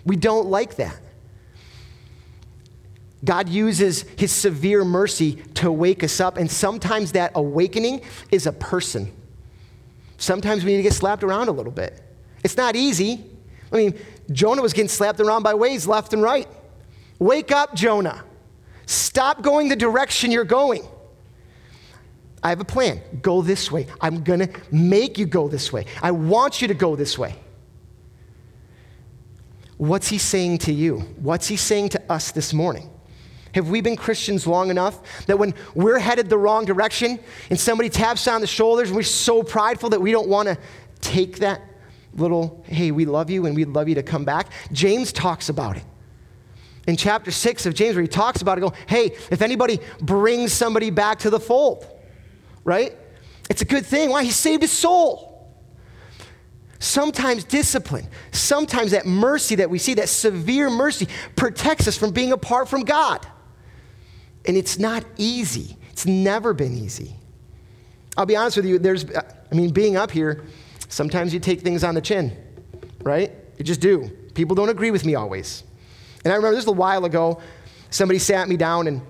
We 0.04 0.14
don't 0.14 0.46
like 0.46 0.76
that. 0.76 0.96
God 3.24 3.48
uses 3.48 4.02
his 4.16 4.30
severe 4.30 4.84
mercy 4.84 5.34
to 5.54 5.70
wake 5.70 6.04
us 6.04 6.20
up, 6.20 6.36
and 6.36 6.50
sometimes 6.50 7.12
that 7.12 7.32
awakening 7.34 8.02
is 8.30 8.46
a 8.46 8.52
person. 8.52 9.12
Sometimes 10.20 10.64
we 10.66 10.72
need 10.72 10.76
to 10.76 10.82
get 10.82 10.92
slapped 10.92 11.24
around 11.24 11.48
a 11.48 11.52
little 11.52 11.72
bit. 11.72 11.98
It's 12.44 12.58
not 12.58 12.76
easy. 12.76 13.24
I 13.72 13.76
mean, 13.76 13.98
Jonah 14.30 14.60
was 14.60 14.74
getting 14.74 14.88
slapped 14.88 15.18
around 15.18 15.42
by 15.42 15.54
waves 15.54 15.88
left 15.88 16.12
and 16.12 16.22
right. 16.22 16.46
Wake 17.18 17.50
up, 17.50 17.74
Jonah. 17.74 18.22
Stop 18.84 19.40
going 19.40 19.70
the 19.70 19.76
direction 19.76 20.30
you're 20.30 20.44
going. 20.44 20.86
I 22.42 22.50
have 22.50 22.60
a 22.60 22.66
plan. 22.66 23.00
Go 23.22 23.40
this 23.40 23.72
way. 23.72 23.86
I'm 23.98 24.22
going 24.22 24.40
to 24.40 24.50
make 24.70 25.16
you 25.16 25.24
go 25.24 25.48
this 25.48 25.72
way. 25.72 25.86
I 26.02 26.10
want 26.10 26.60
you 26.60 26.68
to 26.68 26.74
go 26.74 26.96
this 26.96 27.16
way. 27.16 27.36
What's 29.78 30.08
he 30.08 30.18
saying 30.18 30.58
to 30.58 30.72
you? 30.72 30.98
What's 31.16 31.46
he 31.46 31.56
saying 31.56 31.90
to 31.90 32.12
us 32.12 32.30
this 32.30 32.52
morning? 32.52 32.90
Have 33.54 33.68
we 33.68 33.80
been 33.80 33.96
Christians 33.96 34.46
long 34.46 34.70
enough 34.70 35.26
that 35.26 35.38
when 35.38 35.54
we're 35.74 35.98
headed 35.98 36.28
the 36.28 36.38
wrong 36.38 36.64
direction 36.64 37.18
and 37.50 37.58
somebody 37.58 37.88
taps 37.88 38.28
on 38.28 38.40
the 38.40 38.46
shoulders 38.46 38.88
and 38.88 38.96
we're 38.96 39.02
so 39.02 39.42
prideful 39.42 39.90
that 39.90 40.00
we 40.00 40.12
don't 40.12 40.28
want 40.28 40.48
to 40.48 40.56
take 41.00 41.38
that 41.38 41.62
little, 42.14 42.62
hey, 42.66 42.90
we 42.90 43.04
love 43.04 43.30
you 43.30 43.46
and 43.46 43.56
we'd 43.56 43.68
love 43.68 43.88
you 43.88 43.96
to 43.96 44.02
come 44.02 44.24
back? 44.24 44.48
James 44.72 45.12
talks 45.12 45.48
about 45.48 45.76
it. 45.76 45.84
In 46.86 46.96
chapter 46.96 47.30
six 47.30 47.66
of 47.66 47.74
James, 47.74 47.94
where 47.94 48.02
he 48.02 48.08
talks 48.08 48.40
about 48.40 48.58
it, 48.58 48.62
go, 48.62 48.72
hey, 48.86 49.16
if 49.30 49.42
anybody 49.42 49.80
brings 50.00 50.52
somebody 50.52 50.90
back 50.90 51.20
to 51.20 51.30
the 51.30 51.38
fold, 51.38 51.86
right? 52.64 52.96
It's 53.48 53.62
a 53.62 53.64
good 53.66 53.84
thing. 53.84 54.10
Why? 54.10 54.24
He 54.24 54.30
saved 54.30 54.62
his 54.62 54.72
soul. 54.72 55.28
Sometimes 56.78 57.44
discipline, 57.44 58.08
sometimes 58.32 58.92
that 58.92 59.04
mercy 59.04 59.56
that 59.56 59.68
we 59.68 59.78
see, 59.78 59.94
that 59.94 60.08
severe 60.08 60.70
mercy, 60.70 61.08
protects 61.36 61.86
us 61.86 61.96
from 61.96 62.10
being 62.10 62.32
apart 62.32 62.68
from 62.68 62.84
God. 62.84 63.26
And 64.46 64.56
it's 64.56 64.78
not 64.78 65.04
easy. 65.16 65.76
It's 65.90 66.06
never 66.06 66.54
been 66.54 66.76
easy. 66.76 67.14
I'll 68.16 68.26
be 68.26 68.36
honest 68.36 68.56
with 68.56 68.66
you, 68.66 68.78
there's, 68.78 69.04
I 69.14 69.54
mean, 69.54 69.70
being 69.70 69.96
up 69.96 70.10
here, 70.10 70.44
sometimes 70.88 71.32
you 71.32 71.40
take 71.40 71.60
things 71.60 71.84
on 71.84 71.94
the 71.94 72.00
chin, 72.00 72.36
right? 73.02 73.32
You 73.58 73.64
just 73.64 73.80
do. 73.80 74.10
People 74.34 74.56
don't 74.56 74.68
agree 74.68 74.90
with 74.90 75.04
me 75.04 75.14
always. 75.14 75.62
And 76.24 76.32
I 76.32 76.36
remember 76.36 76.56
this 76.56 76.66
was 76.66 76.74
a 76.74 76.78
while 76.78 77.04
ago, 77.04 77.40
somebody 77.90 78.18
sat 78.18 78.48
me 78.48 78.56
down 78.56 78.86
and 78.86 79.02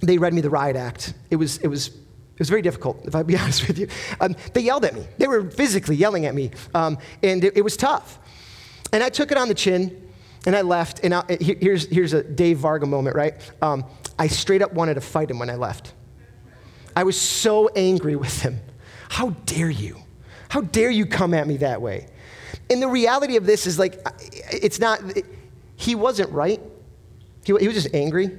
they 0.00 0.18
read 0.18 0.34
me 0.34 0.40
the 0.40 0.50
riot 0.50 0.76
act. 0.76 1.14
It 1.30 1.36
was, 1.36 1.58
it 1.58 1.68
was, 1.68 1.88
it 1.88 2.38
was 2.38 2.48
very 2.48 2.62
difficult, 2.62 3.04
if 3.06 3.14
I 3.14 3.22
be 3.22 3.36
honest 3.38 3.66
with 3.66 3.78
you. 3.78 3.88
Um, 4.20 4.36
they 4.52 4.60
yelled 4.60 4.84
at 4.84 4.94
me. 4.94 5.06
They 5.18 5.26
were 5.26 5.50
physically 5.50 5.96
yelling 5.96 6.26
at 6.26 6.34
me, 6.34 6.50
um, 6.74 6.98
and 7.22 7.44
it, 7.44 7.56
it, 7.56 7.62
was 7.62 7.76
tough. 7.76 8.18
And 8.92 9.02
I 9.02 9.08
took 9.08 9.30
it 9.30 9.38
on 9.38 9.48
the 9.48 9.54
chin, 9.54 10.10
and 10.46 10.54
I 10.54 10.62
left. 10.62 11.00
And 11.04 11.14
I, 11.14 11.24
here's, 11.40 11.86
here's 11.86 12.12
a 12.12 12.22
Dave 12.22 12.58
Varga 12.58 12.86
moment, 12.86 13.16
right? 13.16 13.34
Um, 13.62 13.84
I 14.18 14.26
straight 14.28 14.62
up 14.62 14.72
wanted 14.72 14.94
to 14.94 15.00
fight 15.00 15.30
him 15.30 15.38
when 15.38 15.50
I 15.50 15.56
left. 15.56 15.92
I 16.96 17.04
was 17.04 17.20
so 17.20 17.68
angry 17.68 18.16
with 18.16 18.42
him. 18.42 18.60
How 19.08 19.30
dare 19.46 19.70
you? 19.70 19.98
How 20.48 20.60
dare 20.60 20.90
you 20.90 21.06
come 21.06 21.34
at 21.34 21.46
me 21.46 21.56
that 21.58 21.82
way? 21.82 22.08
And 22.70 22.80
the 22.80 22.88
reality 22.88 23.36
of 23.36 23.46
this 23.46 23.66
is 23.66 23.78
like, 23.78 24.00
it's 24.50 24.78
not, 24.78 25.00
he 25.76 25.94
wasn't 25.94 26.30
right. 26.30 26.60
He, 27.44 27.54
he 27.58 27.66
was 27.66 27.74
just 27.74 27.94
angry. 27.94 28.30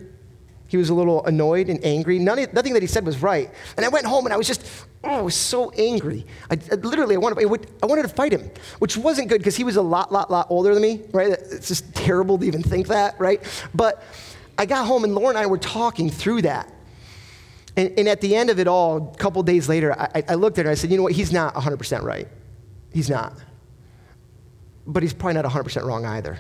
He 0.68 0.78
was 0.78 0.90
a 0.90 0.94
little 0.94 1.24
annoyed 1.26 1.70
and 1.70 1.84
angry. 1.86 2.18
None, 2.18 2.48
nothing 2.54 2.74
that 2.74 2.82
he 2.82 2.88
said 2.88 3.06
was 3.06 3.22
right. 3.22 3.52
And 3.78 3.86
I 3.86 3.90
went 3.90 4.06
home 4.06 4.26
and 4.26 4.34
I 4.34 4.38
was 4.38 4.48
just, 4.48 4.66
oh, 5.04 5.10
I 5.10 5.22
was 5.22 5.36
so 5.36 5.70
angry. 5.72 6.26
I, 6.50 6.58
I 6.72 6.76
literally, 6.76 7.16
I 7.16 7.20
wanted, 7.20 7.46
would, 7.46 7.68
I 7.84 7.86
wanted 7.86 8.02
to 8.04 8.10
fight 8.10 8.34
him, 8.34 8.50
which 8.80 8.98
wasn't 8.98 9.30
good 9.30 9.38
because 9.38 9.56
he 9.56 9.64
was 9.64 9.76
a 9.76 9.82
lot, 9.82 10.12
lot, 10.12 10.32
lot 10.32 10.48
older 10.50 10.74
than 10.74 10.82
me, 10.82 11.02
right? 11.12 11.30
It's 11.30 11.68
just 11.68 11.94
terrible 11.94 12.38
to 12.40 12.46
even 12.46 12.64
think 12.64 12.88
that, 12.88 13.20
right? 13.20 13.44
But 13.74 14.04
I 14.58 14.66
got 14.66 14.86
home 14.86 15.04
and 15.04 15.14
Laura 15.14 15.30
and 15.30 15.38
I 15.38 15.46
were 15.46 15.58
talking 15.58 16.10
through 16.10 16.44
that. 16.44 16.72
And, 17.78 17.92
and 17.98 18.08
at 18.08 18.22
the 18.22 18.36
end 18.36 18.50
of 18.50 18.60
it 18.60 18.68
all, 18.68 19.12
a 19.14 19.18
couple 19.18 19.44
days 19.44 19.68
later, 19.68 19.94
I, 20.00 20.24
I 20.30 20.36
looked 20.36 20.58
at 20.58 20.66
her 20.66 20.72
and 20.72 20.78
I 20.78 20.80
said, 20.80 20.92
you 20.92 20.98
know 20.98 21.04
what? 21.04 21.12
He's 21.12 21.34
not 21.34 21.54
100% 21.56 22.04
right. 22.04 22.28
He's 22.94 23.10
not. 23.10 23.34
But 24.88 25.04
he's 25.04 25.14
probably 25.14 25.42
not 25.42 25.46
100% 25.46 25.84
wrong 25.84 26.06
either. 26.06 26.40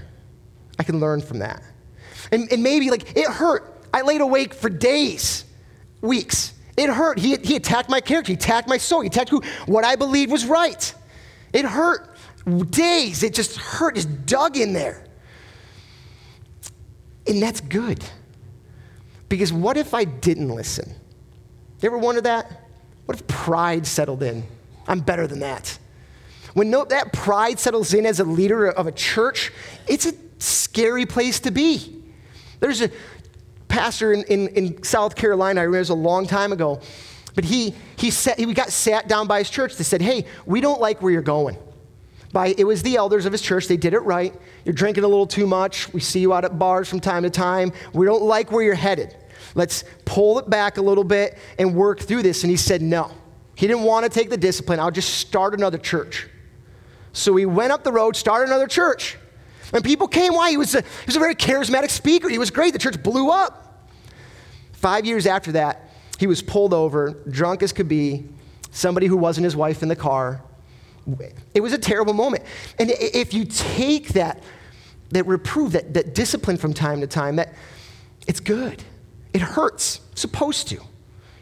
I 0.79 0.83
can 0.83 0.99
learn 0.99 1.21
from 1.21 1.39
that. 1.39 1.61
And, 2.31 2.51
and 2.51 2.63
maybe, 2.63 2.89
like, 2.89 3.17
it 3.17 3.27
hurt. 3.27 3.83
I 3.93 4.01
laid 4.01 4.21
awake 4.21 4.53
for 4.53 4.69
days, 4.69 5.45
weeks. 6.01 6.53
It 6.77 6.89
hurt. 6.89 7.19
He, 7.19 7.35
he 7.37 7.55
attacked 7.55 7.89
my 7.89 8.01
character. 8.01 8.31
He 8.31 8.35
attacked 8.35 8.67
my 8.67 8.77
soul. 8.77 9.01
He 9.01 9.07
attacked 9.07 9.29
who, 9.29 9.41
what 9.65 9.83
I 9.85 9.95
believed 9.95 10.31
was 10.31 10.45
right. 10.45 10.93
It 11.53 11.65
hurt. 11.65 12.15
Days. 12.69 13.23
It 13.23 13.33
just 13.33 13.57
hurt. 13.57 13.95
Just 13.95 14.25
dug 14.25 14.57
in 14.57 14.73
there. 14.73 15.04
And 17.27 17.41
that's 17.41 17.61
good. 17.61 18.03
Because 19.29 19.51
what 19.51 19.77
if 19.77 19.93
I 19.93 20.03
didn't 20.03 20.49
listen? 20.49 20.93
You 21.81 21.87
ever 21.87 21.97
wonder 21.97 22.21
that? 22.21 22.61
What 23.05 23.19
if 23.19 23.27
pride 23.27 23.85
settled 23.85 24.23
in? 24.23 24.43
I'm 24.87 24.99
better 24.99 25.27
than 25.27 25.39
that. 25.39 25.77
When 26.53 26.69
no, 26.69 26.85
that 26.85 27.11
pride 27.11 27.59
settles 27.59 27.93
in 27.93 28.05
as 28.05 28.19
a 28.19 28.23
leader 28.23 28.67
of 28.67 28.87
a 28.87 28.91
church, 28.91 29.51
it's 29.87 30.05
a 30.05 30.13
scary 30.37 31.05
place 31.05 31.39
to 31.41 31.51
be. 31.51 32.03
There's 32.59 32.81
a 32.81 32.89
pastor 33.67 34.13
in, 34.13 34.23
in, 34.23 34.47
in 34.49 34.83
South 34.83 35.15
Carolina, 35.15 35.59
I 35.59 35.63
remember 35.63 35.77
it 35.77 35.81
was 35.81 35.89
a 35.89 35.95
long 35.95 36.25
time 36.27 36.53
ago, 36.53 36.79
but 37.33 37.43
he, 37.43 37.75
he, 37.97 38.09
sat, 38.09 38.39
he 38.39 38.53
got 38.53 38.71
sat 38.71 39.09
down 39.09 39.27
by 39.27 39.39
his 39.39 39.49
church. 39.49 39.75
They 39.75 39.83
said, 39.83 40.01
Hey, 40.01 40.25
we 40.45 40.61
don't 40.61 40.79
like 40.79 41.01
where 41.01 41.11
you're 41.11 41.21
going. 41.21 41.57
By, 42.35 42.53
it 42.57 42.65
was 42.65 42.83
the 42.83 42.97
elders 42.97 43.25
of 43.25 43.31
his 43.31 43.41
church. 43.41 43.69
They 43.69 43.77
did 43.77 43.93
it 43.93 44.01
right. 44.01 44.35
You're 44.65 44.73
drinking 44.73 45.05
a 45.05 45.07
little 45.07 45.25
too 45.25 45.47
much. 45.47 45.93
We 45.93 46.01
see 46.01 46.19
you 46.19 46.33
out 46.33 46.43
at 46.43 46.59
bars 46.59 46.89
from 46.89 46.99
time 46.99 47.23
to 47.23 47.29
time. 47.29 47.71
We 47.93 48.05
don't 48.05 48.23
like 48.23 48.51
where 48.51 48.61
you're 48.61 48.75
headed. 48.75 49.15
Let's 49.53 49.85
pull 50.03 50.37
it 50.39 50.49
back 50.49 50.75
a 50.75 50.81
little 50.81 51.05
bit 51.05 51.37
and 51.57 51.73
work 51.73 52.01
through 52.01 52.23
this. 52.23 52.43
And 52.43 52.51
he 52.51 52.57
said, 52.57 52.81
No. 52.81 53.09
He 53.55 53.67
didn't 53.67 53.83
want 53.83 54.03
to 54.03 54.09
take 54.09 54.29
the 54.29 54.35
discipline. 54.35 54.81
I'll 54.81 54.91
just 54.91 55.13
start 55.13 55.53
another 55.53 55.77
church. 55.77 56.27
So 57.13 57.33
he 57.37 57.45
went 57.45 57.71
up 57.71 57.85
the 57.85 57.93
road, 57.93 58.17
started 58.17 58.49
another 58.49 58.67
church. 58.67 59.17
And 59.71 59.81
people 59.81 60.09
came. 60.09 60.33
Why? 60.33 60.49
He 60.49 60.57
was 60.57 60.75
a, 60.75 60.81
he 60.81 61.05
was 61.05 61.15
a 61.15 61.19
very 61.19 61.35
charismatic 61.35 61.89
speaker. 61.89 62.27
He 62.27 62.37
was 62.37 62.51
great. 62.51 62.73
The 62.73 62.79
church 62.79 63.01
blew 63.01 63.31
up. 63.31 63.87
Five 64.73 65.05
years 65.05 65.25
after 65.25 65.53
that, 65.53 65.89
he 66.19 66.27
was 66.27 66.41
pulled 66.41 66.73
over, 66.73 67.11
drunk 67.29 67.63
as 67.63 67.71
could 67.71 67.87
be, 67.87 68.27
somebody 68.71 69.07
who 69.07 69.15
wasn't 69.15 69.45
his 69.45 69.55
wife 69.55 69.81
in 69.81 69.87
the 69.87 69.95
car. 69.95 70.43
It 71.53 71.61
was 71.61 71.73
a 71.73 71.77
terrible 71.77 72.13
moment. 72.13 72.43
And 72.79 72.91
if 72.91 73.33
you 73.33 73.45
take 73.45 74.09
that, 74.09 74.41
that 75.09 75.25
reprove, 75.27 75.73
that, 75.73 75.93
that 75.93 76.15
discipline 76.15 76.57
from 76.57 76.73
time 76.73 77.01
to 77.01 77.07
time, 77.07 77.35
that 77.35 77.53
it's 78.27 78.39
good. 78.39 78.83
It 79.33 79.41
hurts. 79.41 80.01
It's 80.11 80.21
supposed 80.21 80.67
to. 80.69 80.81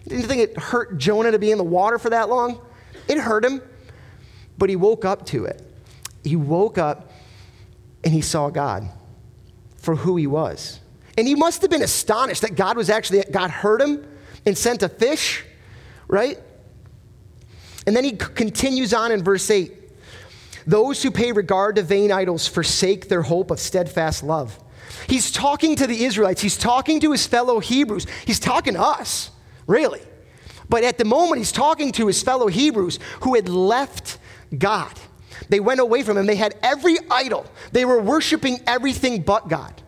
Didn't 0.07 0.25
think 0.25 0.41
it 0.41 0.57
hurt 0.57 0.97
Jonah 0.97 1.31
to 1.31 1.39
be 1.39 1.51
in 1.51 1.57
the 1.57 1.63
water 1.63 1.97
for 1.97 2.09
that 2.09 2.27
long? 2.29 2.59
It 3.07 3.17
hurt 3.17 3.45
him, 3.45 3.61
but 4.57 4.69
he 4.69 4.75
woke 4.75 5.05
up 5.05 5.25
to 5.27 5.45
it. 5.45 5.61
He 6.23 6.35
woke 6.35 6.77
up 6.77 7.11
and 8.03 8.13
he 8.13 8.21
saw 8.21 8.49
God 8.49 8.89
for 9.77 9.95
who 9.95 10.17
he 10.17 10.27
was. 10.27 10.79
And 11.17 11.27
he 11.27 11.35
must 11.35 11.61
have 11.61 11.69
been 11.71 11.83
astonished 11.83 12.41
that 12.41 12.55
God 12.55 12.75
was 12.75 12.89
actually, 12.89 13.23
God 13.31 13.49
heard 13.49 13.81
him 13.81 14.05
and 14.45 14.57
sent 14.57 14.83
a 14.83 14.89
fish, 14.89 15.45
right? 16.07 16.37
And 17.85 17.95
then 17.95 18.03
he 18.03 18.11
continues 18.13 18.93
on 18.93 19.11
in 19.11 19.23
verse 19.23 19.49
8 19.49 19.73
Those 20.65 21.03
who 21.03 21.11
pay 21.11 21.31
regard 21.31 21.75
to 21.75 21.83
vain 21.83 22.11
idols 22.11 22.47
forsake 22.47 23.09
their 23.09 23.21
hope 23.21 23.51
of 23.51 23.59
steadfast 23.59 24.23
love. 24.23 24.59
He's 25.07 25.31
talking 25.31 25.75
to 25.77 25.87
the 25.87 26.05
Israelites, 26.05 26.41
he's 26.41 26.57
talking 26.57 26.99
to 27.01 27.11
his 27.11 27.27
fellow 27.27 27.59
Hebrews, 27.59 28.07
he's 28.25 28.39
talking 28.39 28.73
to 28.73 28.81
us, 28.81 29.31
really. 29.67 30.01
But 30.69 30.83
at 30.83 30.97
the 30.97 31.05
moment, 31.05 31.39
he's 31.39 31.51
talking 31.51 31.91
to 31.93 32.07
his 32.07 32.23
fellow 32.23 32.47
Hebrews 32.47 32.99
who 33.21 33.35
had 33.35 33.49
left 33.49 34.17
God. 34.57 34.91
They 35.49 35.59
went 35.59 35.79
away 35.79 36.03
from 36.03 36.17
him. 36.17 36.25
They 36.25 36.35
had 36.35 36.55
every 36.63 36.97
idol. 37.11 37.45
They 37.71 37.85
were 37.85 38.01
worshiping 38.01 38.59
everything 38.65 39.21
but 39.21 39.49
God. 39.49 39.81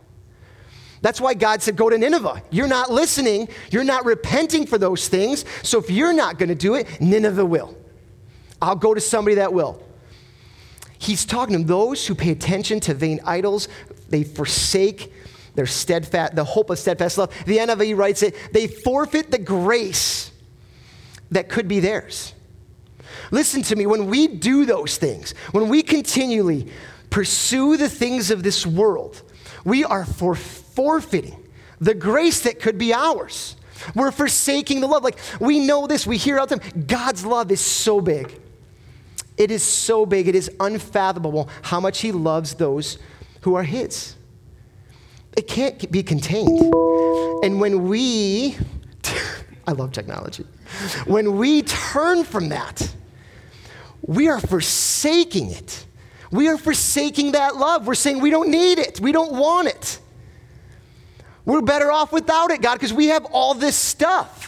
That's 1.02 1.22
why 1.22 1.34
God 1.36 1.62
said, 1.62 1.76
Go 1.76 1.90
to 1.90 1.98
Nineveh. 1.98 2.42
You're 2.50 2.68
not 2.68 2.92
listening. 2.92 3.48
You're 3.72 3.84
not 3.84 4.06
repenting 4.06 4.66
for 4.66 4.78
those 4.78 5.08
things. 5.08 5.46
So 5.62 5.80
if 5.80 5.90
you're 5.90 6.14
not 6.14 6.40
going 6.40 6.50
to 6.50 6.56
do 6.56 6.76
it, 6.76 7.00
Nineveh 7.00 7.46
will. 7.46 7.78
I'll 8.62 8.76
go 8.76 8.94
to 8.94 9.02
somebody 9.02 9.36
that 9.36 9.54
will. 9.54 9.82
He's 10.98 11.26
talking 11.26 11.60
to 11.60 11.64
those 11.66 12.08
who 12.08 12.16
pay 12.16 12.32
attention 12.32 12.80
to 12.82 12.94
vain 12.94 13.20
idols, 13.26 13.68
they 14.10 14.24
forsake 14.24 15.12
their 15.56 15.66
steadfast, 15.66 16.36
the 16.36 16.44
hope 16.44 16.70
of 16.70 16.80
steadfast 16.80 17.18
love. 17.18 17.34
The 17.46 17.58
NIV 17.58 17.98
writes 17.98 18.24
it, 18.24 18.36
they 18.52 18.68
forfeit 18.68 19.32
the 19.32 19.38
grace 19.38 20.32
that 21.32 21.50
could 21.50 21.68
be 21.68 21.80
theirs. 21.80 22.34
Listen 23.32 23.62
to 23.64 23.76
me, 23.76 23.86
when 23.86 24.08
we 24.08 24.28
do 24.28 24.66
those 24.66 24.98
things, 24.98 25.34
when 25.52 25.70
we 25.70 25.82
continually 25.82 26.72
pursue 27.10 27.78
the 27.78 27.90
things 27.90 28.32
of 28.32 28.44
this 28.44 28.66
world, 28.66 29.22
we 29.64 29.84
are 29.84 30.06
for 30.06 30.36
forfeiting 30.36 31.42
the 31.80 31.94
grace 31.94 32.42
that 32.42 32.60
could 32.60 32.78
be 32.78 32.94
ours. 32.94 33.56
We're 33.94 34.12
forsaking 34.12 34.82
the 34.82 34.88
love. 34.88 35.04
Like 35.04 35.18
we 35.40 35.60
know 35.60 35.88
this, 35.88 36.08
we 36.08 36.18
hear 36.18 36.40
out 36.40 36.50
them. 36.50 36.62
God's 36.88 37.26
love 37.26 37.52
is 37.52 37.62
so 37.62 38.02
big. 38.02 38.42
It 39.38 39.52
is 39.52 39.64
so 39.64 40.06
big, 40.06 40.28
it 40.28 40.36
is 40.36 40.50
unfathomable 40.60 41.50
how 41.62 41.80
much 41.80 42.02
He 42.02 42.12
loves 42.12 42.54
those 42.56 42.98
who 43.42 43.56
are 43.56 43.64
His. 43.64 44.16
It 45.36 45.48
can't 45.48 45.92
be 45.92 46.02
contained. 46.04 46.74
And 47.44 47.60
when 47.60 47.88
we, 47.88 48.58
I 49.68 49.74
love 49.74 49.92
technology, 49.92 50.46
when 51.06 51.38
we 51.38 51.64
turn 51.64 52.24
from 52.24 52.50
that, 52.50 52.96
we 54.02 54.30
are 54.30 54.40
forsaking 54.40 55.52
it. 55.52 55.86
We 56.32 56.48
are 56.48 56.58
forsaking 56.58 57.34
that 57.34 57.56
love. 57.56 57.88
We're 57.88 57.96
saying 57.96 58.22
we 58.22 58.30
don't 58.30 58.50
need 58.50 58.80
it, 58.80 59.00
we 59.00 59.12
don't 59.12 59.34
want 59.34 59.68
it. 59.68 60.00
We're 61.46 61.62
better 61.62 61.92
off 61.92 62.12
without 62.12 62.50
it, 62.52 62.62
God, 62.62 62.76
because 62.76 62.94
we 62.94 63.08
have 63.08 63.26
all 63.26 63.54
this 63.54 63.76
stuff. 63.76 64.45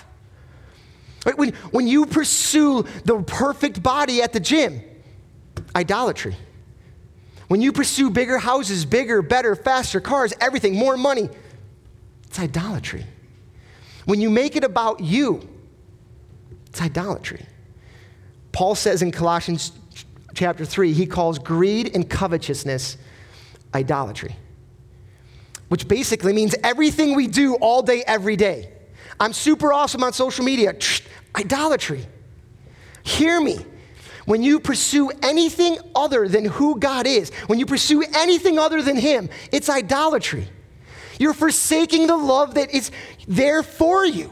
Right? 1.27 1.37
When, 1.37 1.49
when 1.71 1.87
you 1.87 2.05
pursue 2.05 2.83
the 3.03 3.21
perfect 3.21 3.83
body 3.83 4.21
at 4.21 4.31
the 4.31 4.39
gym, 4.39 4.81
idolatry. 5.75 6.37
When 7.49 7.61
you 7.61 7.73
pursue 7.73 8.09
bigger 8.09 8.37
houses, 8.37 8.85
bigger, 8.85 9.21
better, 9.21 9.53
faster 9.53 9.99
cars, 9.99 10.33
everything, 10.39 10.75
more 10.75 10.95
money, 10.95 11.29
it's 12.23 12.39
idolatry. 12.39 13.05
When 14.05 14.21
you 14.21 14.29
make 14.29 14.55
it 14.55 14.63
about 14.63 15.01
you, 15.01 15.45
it's 16.67 16.81
idolatry. 16.81 17.45
Paul 18.53 18.75
says 18.75 19.01
in 19.01 19.11
Colossians 19.11 19.73
chapter 20.33 20.63
3, 20.63 20.93
he 20.93 21.05
calls 21.05 21.39
greed 21.39 21.93
and 21.93 22.09
covetousness 22.09 22.95
idolatry, 23.73 24.33
which 25.67 25.89
basically 25.89 26.31
means 26.31 26.55
everything 26.63 27.17
we 27.17 27.27
do 27.27 27.55
all 27.55 27.81
day, 27.81 28.01
every 28.07 28.37
day. 28.37 28.71
I'm 29.19 29.33
super 29.33 29.73
awesome 29.73 30.03
on 30.03 30.13
social 30.13 30.45
media. 30.45 30.75
Idolatry. 31.35 32.05
Hear 33.03 33.39
me. 33.39 33.59
When 34.25 34.43
you 34.43 34.59
pursue 34.59 35.09
anything 35.23 35.77
other 35.95 36.27
than 36.27 36.43
who 36.43 36.79
God 36.79 37.07
is, 37.07 37.29
when 37.47 37.59
you 37.59 37.65
pursue 37.65 38.03
anything 38.13 38.59
other 38.59 38.81
than 38.81 38.97
Him, 38.97 39.29
it's 39.53 39.69
idolatry. 39.69 40.49
You're 41.17 41.33
forsaking 41.33 42.07
the 42.07 42.17
love 42.17 42.55
that 42.55 42.71
is 42.71 42.91
there 43.25 43.63
for 43.63 44.05
you. 44.05 44.29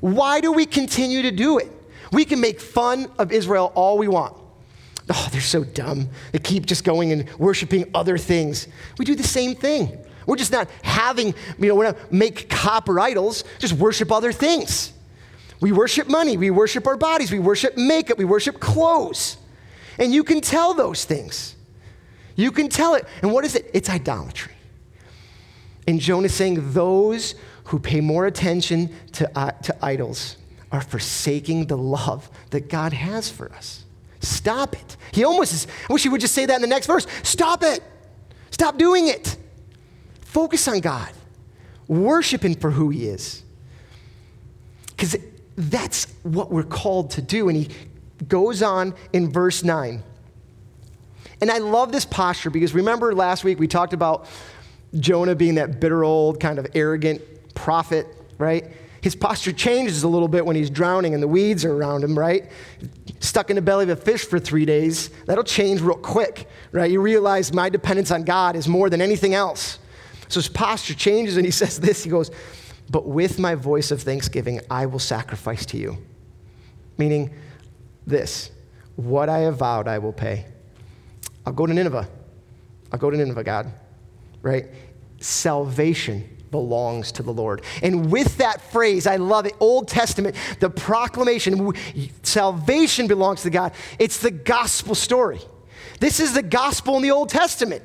Why 0.00 0.40
do 0.40 0.52
we 0.52 0.64
continue 0.64 1.22
to 1.22 1.30
do 1.30 1.58
it? 1.58 1.70
We 2.12 2.24
can 2.24 2.40
make 2.40 2.60
fun 2.60 3.10
of 3.18 3.30
Israel 3.30 3.72
all 3.74 3.98
we 3.98 4.08
want. 4.08 4.34
Oh, 5.10 5.28
they're 5.30 5.42
so 5.42 5.64
dumb. 5.64 6.08
They 6.32 6.38
keep 6.38 6.64
just 6.64 6.82
going 6.82 7.12
and 7.12 7.30
worshiping 7.38 7.90
other 7.94 8.16
things. 8.16 8.68
We 8.96 9.04
do 9.04 9.14
the 9.14 9.22
same 9.22 9.54
thing. 9.54 9.98
We're 10.26 10.36
just 10.36 10.52
not 10.52 10.70
having, 10.82 11.34
you 11.58 11.68
know, 11.68 11.74
we're 11.74 11.84
not 11.84 12.10
make 12.10 12.48
copper 12.48 12.98
idols, 12.98 13.44
just 13.58 13.74
worship 13.74 14.10
other 14.10 14.32
things. 14.32 14.93
We 15.60 15.72
worship 15.72 16.08
money, 16.08 16.36
we 16.36 16.50
worship 16.50 16.86
our 16.86 16.96
bodies, 16.96 17.30
we 17.30 17.38
worship 17.38 17.76
makeup, 17.76 18.18
we 18.18 18.24
worship 18.24 18.60
clothes. 18.60 19.36
And 19.98 20.12
you 20.12 20.24
can 20.24 20.40
tell 20.40 20.74
those 20.74 21.04
things. 21.04 21.54
You 22.36 22.50
can 22.50 22.68
tell 22.68 22.94
it. 22.94 23.06
And 23.22 23.32
what 23.32 23.44
is 23.44 23.54
it? 23.54 23.70
It's 23.72 23.88
idolatry. 23.88 24.52
And 25.86 26.00
Jonah 26.00 26.26
is 26.26 26.34
saying, 26.34 26.72
those 26.72 27.34
who 27.64 27.78
pay 27.78 28.00
more 28.00 28.26
attention 28.26 28.94
to, 29.12 29.38
uh, 29.38 29.52
to 29.52 29.84
idols 29.84 30.36
are 30.72 30.80
forsaking 30.80 31.66
the 31.66 31.76
love 31.76 32.28
that 32.50 32.68
God 32.68 32.92
has 32.92 33.30
for 33.30 33.52
us. 33.52 33.84
Stop 34.20 34.74
it. 34.74 34.96
He 35.12 35.24
almost 35.24 35.52
is, 35.52 35.66
I 35.88 35.92
wish 35.92 36.02
he 36.02 36.08
would 36.08 36.20
just 36.20 36.34
say 36.34 36.46
that 36.46 36.56
in 36.56 36.62
the 36.62 36.66
next 36.66 36.86
verse. 36.86 37.06
Stop 37.22 37.62
it. 37.62 37.82
Stop 38.50 38.78
doing 38.78 39.08
it. 39.08 39.36
Focus 40.22 40.66
on 40.66 40.80
God. 40.80 41.12
Worship 41.86 42.44
Him 42.44 42.54
for 42.54 42.70
who 42.70 42.88
He 42.88 43.06
is. 43.06 43.42
Because 44.88 45.16
that's 45.56 46.06
what 46.22 46.50
we're 46.50 46.62
called 46.62 47.10
to 47.12 47.22
do. 47.22 47.48
And 47.48 47.56
he 47.56 47.68
goes 48.28 48.62
on 48.62 48.94
in 49.12 49.30
verse 49.30 49.62
9. 49.62 50.02
And 51.40 51.50
I 51.50 51.58
love 51.58 51.92
this 51.92 52.04
posture 52.04 52.50
because 52.50 52.74
remember 52.74 53.14
last 53.14 53.44
week 53.44 53.58
we 53.58 53.68
talked 53.68 53.92
about 53.92 54.26
Jonah 54.98 55.34
being 55.34 55.56
that 55.56 55.80
bitter 55.80 56.04
old, 56.04 56.40
kind 56.40 56.58
of 56.58 56.66
arrogant 56.74 57.22
prophet, 57.54 58.06
right? 58.38 58.64
his 59.04 59.14
posture 59.14 59.52
changes 59.52 60.02
a 60.02 60.08
little 60.08 60.28
bit 60.28 60.46
when 60.46 60.56
he's 60.56 60.70
drowning 60.70 61.12
and 61.12 61.22
the 61.22 61.28
weeds 61.28 61.62
are 61.62 61.76
around 61.76 62.02
him, 62.02 62.18
right? 62.18 62.50
Stuck 63.20 63.50
in 63.50 63.56
the 63.56 63.60
belly 63.60 63.82
of 63.82 63.90
a 63.90 63.96
fish 63.96 64.24
for 64.24 64.40
three 64.40 64.64
days, 64.64 65.10
that'll 65.26 65.44
change 65.44 65.82
real 65.82 65.98
quick, 65.98 66.48
right? 66.72 66.90
You 66.90 67.02
realize 67.02 67.52
my 67.52 67.68
dependence 67.68 68.10
on 68.10 68.24
God 68.24 68.56
is 68.56 68.66
more 68.66 68.88
than 68.88 69.02
anything 69.02 69.34
else. 69.34 69.78
So 70.28 70.40
his 70.40 70.48
posture 70.48 70.94
changes 70.94 71.36
and 71.36 71.44
he 71.44 71.52
says 71.52 71.78
this 71.78 72.02
he 72.02 72.08
goes, 72.08 72.30
But 72.90 73.06
with 73.06 73.38
my 73.38 73.54
voice 73.54 73.90
of 73.90 74.02
thanksgiving, 74.02 74.60
I 74.70 74.86
will 74.86 74.98
sacrifice 74.98 75.64
to 75.66 75.76
you. 75.76 75.98
Meaning 76.98 77.34
this 78.06 78.50
what 78.96 79.28
I 79.28 79.40
have 79.40 79.56
vowed, 79.56 79.88
I 79.88 79.98
will 79.98 80.12
pay. 80.12 80.46
I'll 81.44 81.52
go 81.52 81.66
to 81.66 81.74
Nineveh. 81.74 82.08
I'll 82.92 82.98
go 82.98 83.10
to 83.10 83.16
Nineveh, 83.16 83.42
God, 83.42 83.72
right? 84.42 84.66
Salvation 85.18 86.28
belongs 86.50 87.10
to 87.10 87.24
the 87.24 87.32
Lord. 87.32 87.62
And 87.82 88.12
with 88.12 88.36
that 88.36 88.60
phrase, 88.60 89.08
I 89.08 89.16
love 89.16 89.46
it, 89.46 89.54
Old 89.58 89.88
Testament, 89.88 90.36
the 90.60 90.70
proclamation, 90.70 91.72
salvation 92.22 93.08
belongs 93.08 93.42
to 93.42 93.50
God. 93.50 93.72
It's 93.98 94.18
the 94.18 94.30
gospel 94.30 94.94
story. 94.94 95.40
This 95.98 96.20
is 96.20 96.32
the 96.32 96.42
gospel 96.42 96.96
in 96.96 97.02
the 97.02 97.10
Old 97.10 97.28
Testament. 97.28 97.82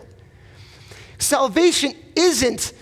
Salvation 1.18 1.94
isn't 2.16 2.74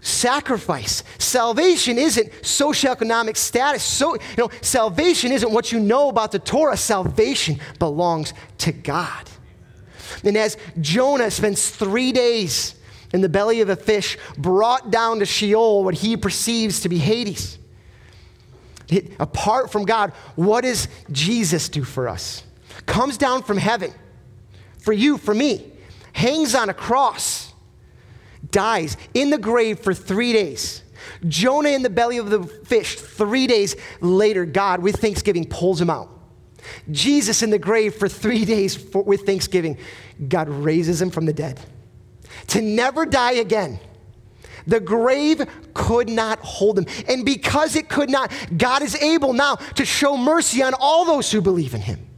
sacrifice. 0.00 1.02
Salvation 1.18 1.98
isn't 1.98 2.30
socioeconomic 2.42 3.36
status. 3.36 3.82
So, 3.82 4.14
you 4.14 4.20
know, 4.38 4.50
salvation 4.60 5.32
isn't 5.32 5.50
what 5.50 5.72
you 5.72 5.80
know 5.80 6.08
about 6.08 6.32
the 6.32 6.38
Torah. 6.38 6.76
Salvation 6.76 7.60
belongs 7.78 8.32
to 8.58 8.72
God. 8.72 9.30
And 10.24 10.36
as 10.36 10.56
Jonah 10.80 11.30
spends 11.30 11.70
three 11.70 12.12
days 12.12 12.74
in 13.12 13.20
the 13.20 13.28
belly 13.28 13.60
of 13.60 13.68
a 13.68 13.76
fish, 13.76 14.18
brought 14.36 14.90
down 14.90 15.20
to 15.20 15.26
Sheol 15.26 15.84
what 15.84 15.94
he 15.94 16.16
perceives 16.16 16.80
to 16.80 16.88
be 16.88 16.98
Hades. 16.98 17.58
Apart 19.18 19.72
from 19.72 19.84
God, 19.84 20.12
what 20.36 20.62
does 20.62 20.88
Jesus 21.10 21.68
do 21.68 21.82
for 21.82 22.08
us? 22.08 22.44
Comes 22.86 23.16
down 23.16 23.42
from 23.42 23.56
heaven 23.56 23.92
for 24.78 24.92
you, 24.92 25.18
for 25.18 25.34
me, 25.34 25.72
hangs 26.12 26.54
on 26.54 26.68
a 26.68 26.74
cross, 26.74 27.45
dies 28.56 28.96
in 29.12 29.28
the 29.28 29.36
grave 29.36 29.78
for 29.80 29.92
three 29.92 30.32
days. 30.32 30.82
Jonah 31.28 31.68
in 31.68 31.82
the 31.82 31.90
belly 31.90 32.16
of 32.16 32.30
the 32.30 32.42
fish, 32.42 32.94
three 32.94 33.46
days 33.46 33.76
later, 34.00 34.46
God, 34.46 34.82
with 34.82 34.96
thanksgiving, 34.96 35.46
pulls 35.46 35.78
him 35.78 35.90
out. 35.90 36.08
Jesus 36.90 37.42
in 37.42 37.50
the 37.50 37.58
grave 37.58 37.94
for 37.94 38.08
three 38.08 38.46
days 38.46 38.74
for, 38.74 39.02
with 39.02 39.26
thanksgiving, 39.26 39.76
God 40.26 40.48
raises 40.48 41.02
him 41.02 41.10
from 41.10 41.26
the 41.26 41.34
dead 41.34 41.60
to 42.48 42.62
never 42.62 43.04
die 43.04 43.32
again. 43.32 43.78
The 44.66 44.80
grave 44.80 45.46
could 45.74 46.08
not 46.08 46.38
hold 46.40 46.78
him. 46.78 46.86
And 47.08 47.26
because 47.26 47.76
it 47.76 47.90
could 47.90 48.08
not, 48.08 48.32
God 48.56 48.82
is 48.82 48.96
able 48.96 49.34
now 49.34 49.56
to 49.56 49.84
show 49.84 50.16
mercy 50.16 50.62
on 50.62 50.72
all 50.80 51.04
those 51.04 51.30
who 51.30 51.42
believe 51.42 51.74
in 51.74 51.82
him. 51.82 52.08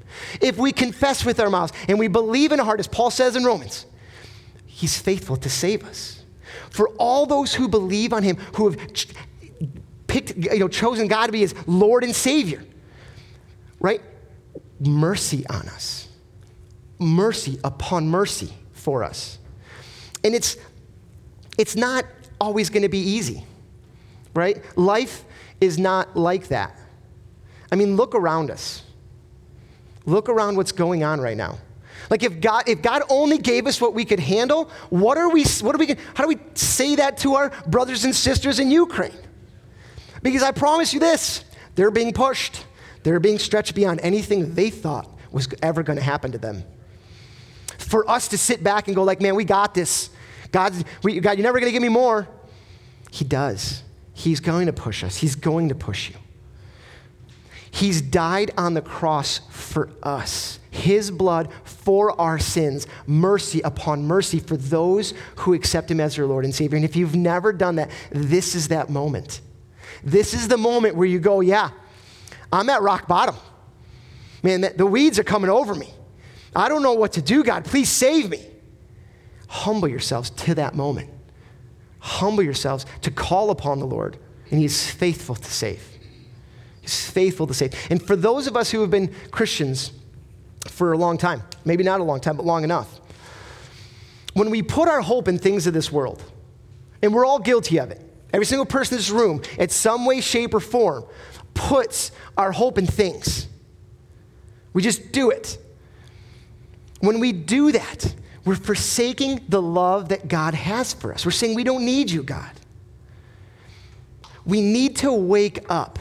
If 0.41 0.57
we 0.57 0.71
confess 0.73 1.25
with 1.25 1.41
our 1.41 1.51
mouths 1.51 1.73
and 1.89 1.99
we 1.99 2.07
believe 2.07 2.53
in 2.53 2.61
our 2.61 2.65
heart, 2.65 2.81
as 2.81 2.87
Paul 2.87 3.11
says 3.11 3.35
in 3.35 3.45
Romans, 3.45 3.87
he's 4.67 4.97
faithful 4.99 5.37
to 5.37 5.51
save 5.51 5.85
us. 5.85 6.18
For 6.71 6.89
all 6.99 7.27
those 7.27 7.55
who 7.55 7.69
believe 7.69 8.13
on 8.13 8.23
him, 8.23 8.37
who 8.55 8.71
have 8.71 8.93
picked, 10.07 10.37
you 10.37 10.59
know, 10.59 10.69
chosen 10.69 11.09
God 11.09 11.27
to 11.27 11.33
be 11.33 11.41
his 11.41 11.55
Lord 11.67 12.05
and 12.05 12.15
Savior, 12.15 12.65
right? 13.81 14.01
Mercy 14.81 15.47
on 15.49 15.69
us. 15.69 16.09
Mercy 16.99 17.59
upon 17.63 18.09
mercy 18.09 18.53
for 18.73 19.05
us. 19.05 19.39
And 20.25 20.35
it's, 20.35 20.57
it's 21.57 21.77
not 21.77 22.05
always 22.41 22.71
going 22.71 22.83
to 22.83 22.89
be 22.89 22.99
easy, 22.99 23.45
right? 24.35 24.63
Life 24.77 25.25
is 25.61 25.79
not 25.79 26.17
like 26.17 26.49
that. 26.49 26.77
I 27.71 27.77
mean, 27.77 27.97
look 27.97 28.15
around 28.15 28.51
us. 28.51 28.83
Look 30.07 30.29
around 30.29 30.57
what's 30.57 30.73
going 30.73 31.05
on 31.05 31.21
right 31.21 31.37
now. 31.37 31.59
Like 32.11 32.23
if 32.23 32.41
God, 32.41 32.69
if 32.69 32.81
God 32.83 33.03
only 33.09 33.39
gave 33.39 33.67
us 33.67 33.81
what 33.81 33.95
we 33.95 34.05
could 34.05 34.21
handle, 34.21 34.71
what 34.91 35.19
are 35.19 35.29
we, 35.29 35.45
what 35.61 35.75
are 35.75 35.79
we, 35.79 35.95
how 36.15 36.25
do 36.25 36.29
we 36.29 36.39
say 36.55 36.97
that 36.97 37.19
to 37.19 37.35
our 37.35 37.51
brothers 37.67 38.05
and 38.05 38.15
sisters 38.15 38.59
in 38.59 38.71
Ukraine? 38.71 39.13
Because 40.23 40.43
I 40.43 40.53
promise 40.53 40.95
you 40.95 41.01
this, 41.01 41.45
they're 41.75 41.91
being 41.91 42.13
pushed. 42.13 42.65
They're 43.03 43.21
being 43.21 43.39
stretched 43.39 43.75
beyond 43.75 44.01
anything 44.03 44.55
they 44.55 44.71
thought 44.71 45.09
was 45.31 45.49
ever 45.63 45.83
going 45.83 45.99
to 45.99 46.05
happen 46.05 46.33
to 46.33 46.39
them. 46.39 46.65
For 47.79 48.09
us 48.11 48.29
to 48.29 48.39
sit 48.39 48.65
back 48.65 48.89
and 48.89 48.97
go 48.97 49.05
like, 49.05 49.21
man, 49.21 49.35
we 49.35 49.45
got 49.45 49.75
this. 49.75 50.11
God, 50.51 50.73
we, 51.03 51.21
God, 51.21 51.39
you're 51.39 51.45
never 51.45 51.61
going 51.61 51.69
to 51.69 51.73
give 51.73 51.83
me 51.83 51.89
more. 51.89 52.27
He 53.11 53.25
does. 53.25 53.83
He's 54.13 54.41
going 54.41 54.67
to 54.67 54.73
push 54.73 55.05
us. 55.05 55.17
He's 55.17 55.37
going 55.37 55.69
to 55.69 55.75
push 55.75 56.11
you. 56.11 56.17
He's 57.71 58.01
died 58.01 58.51
on 58.57 58.75
the 58.75 58.83
cross 58.83 59.41
for 59.51 59.91
us. 60.03 60.59
His 60.71 61.11
blood 61.11 61.51
for 61.65 62.19
our 62.21 62.39
sins, 62.39 62.87
mercy 63.07 63.61
upon 63.63 64.05
mercy 64.05 64.39
for 64.39 64.57
those 64.57 65.15
who 65.37 65.55
accept 65.55 65.91
Him 65.91 66.01
as 66.01 66.17
your 66.17 66.27
Lord 66.27 66.45
and 66.45 66.55
Savior. 66.55 66.77
And 66.77 66.85
if 66.85 66.97
you've 66.97 67.17
never 67.17 67.53
done 67.53 67.77
that, 67.77 67.91
this 68.11 68.55
is 68.55 68.69
that 68.69 68.91
moment. 68.91 69.41
This 70.05 70.35
is 70.35 70.49
the 70.49 70.57
moment 70.57 70.95
where 70.95 71.09
you 71.09 71.19
go, 71.19 71.41
Yeah, 71.41 71.71
I'm 72.53 72.69
at 72.71 72.83
rock 72.83 73.09
bottom. 73.09 73.37
Man, 74.43 74.61
the 74.77 74.87
weeds 74.87 75.19
are 75.19 75.25
coming 75.25 75.51
over 75.51 75.75
me. 75.75 75.93
I 76.55 76.69
don't 76.69 76.83
know 76.83 76.95
what 76.95 77.15
to 77.15 77.23
do, 77.23 77.43
God. 77.43 77.65
Please 77.65 77.89
save 77.89 78.31
me. 78.31 78.45
Humble 79.49 79.89
yourselves 79.89 80.31
to 80.31 80.55
that 80.55 80.75
moment. 80.75 81.11
Humble 81.99 82.43
yourselves 82.43 82.87
to 83.03 83.11
call 83.11 83.51
upon 83.51 83.81
the 83.81 83.87
Lord, 83.87 84.17
and 84.51 84.59
He 84.59 84.65
is 84.65 84.91
faithful 84.91 85.35
to 85.35 85.51
save. 85.51 85.98
Faithful 86.89 87.47
to 87.47 87.55
save. 87.55 87.75
And 87.91 88.03
for 88.03 88.17
those 88.17 88.47
of 88.47 88.57
us 88.57 88.71
who 88.71 88.81
have 88.81 88.91
been 88.91 89.15
Christians 89.31 89.93
for 90.67 90.93
a 90.93 90.99
long 90.99 91.19
time, 91.19 91.43
maybe 91.65 91.85
not 91.85 92.01
a 92.01 92.05
long 92.05 92.21
time, 92.21 92.37
but 92.37 92.47
long 92.47 92.65
enough, 92.65 93.01
when 94.35 94.51
we 94.51 94.63
put 94.63 94.89
our 94.89 95.01
hope 95.01 95.29
in 95.29 95.39
things 95.39 95.67
of 95.67 95.75
this 95.75 95.91
world, 95.91 96.23
and 97.03 97.15
we're 97.15 97.25
all 97.25 97.39
guilty 97.39 97.79
of 97.79 97.91
it, 97.91 98.01
every 98.33 98.47
single 98.47 98.67
person 98.67 98.95
in 98.95 98.99
this 98.99 99.11
room, 99.11 99.43
in 99.59 99.69
some 99.69 100.05
way, 100.05 100.21
shape, 100.21 100.55
or 100.55 100.61
form, 100.61 101.05
puts 101.55 102.13
our 102.37 102.53
hope 102.53 102.79
in 102.79 102.87
things. 102.87 103.49
We 104.73 104.83
just 104.83 105.13
do 105.13 105.31
it. 105.31 105.59
When 107.01 107.21
we 107.21 107.33
do 107.33 107.73
that, 107.73 108.15
we're 108.45 108.55
forsaking 108.55 109.45
the 109.49 109.61
love 109.61 110.09
that 110.11 110.29
God 110.29 110.55
has 110.55 110.93
for 110.95 111.13
us. 111.13 111.25
We're 111.25 111.33
saying, 111.33 111.55
We 111.55 111.65
don't 111.65 111.85
need 111.85 112.11
you, 112.11 112.23
God. 112.23 112.51
We 114.45 114.61
need 114.63 114.97
to 114.97 115.13
wake 115.13 115.65
up. 115.69 115.99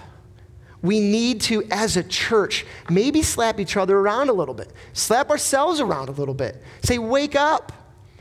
We 0.82 1.00
need 1.00 1.42
to, 1.42 1.64
as 1.72 1.98
a 1.98 2.04
church, 2.04 2.66
maybe 2.90 3.22
slap 3.22 3.60
each 3.60 3.78
other 3.78 3.98
around 3.98 4.30
a 4.30 4.34
little 4.34 4.54
bit, 4.54 4.72
slap 4.94 5.30
ourselves 5.30 5.80
around 5.80 6.10
a 6.10 6.12
little 6.12 6.36
bit. 6.36 6.62
Say, 6.84 6.98
Wake 6.98 7.36
up. 7.36 7.74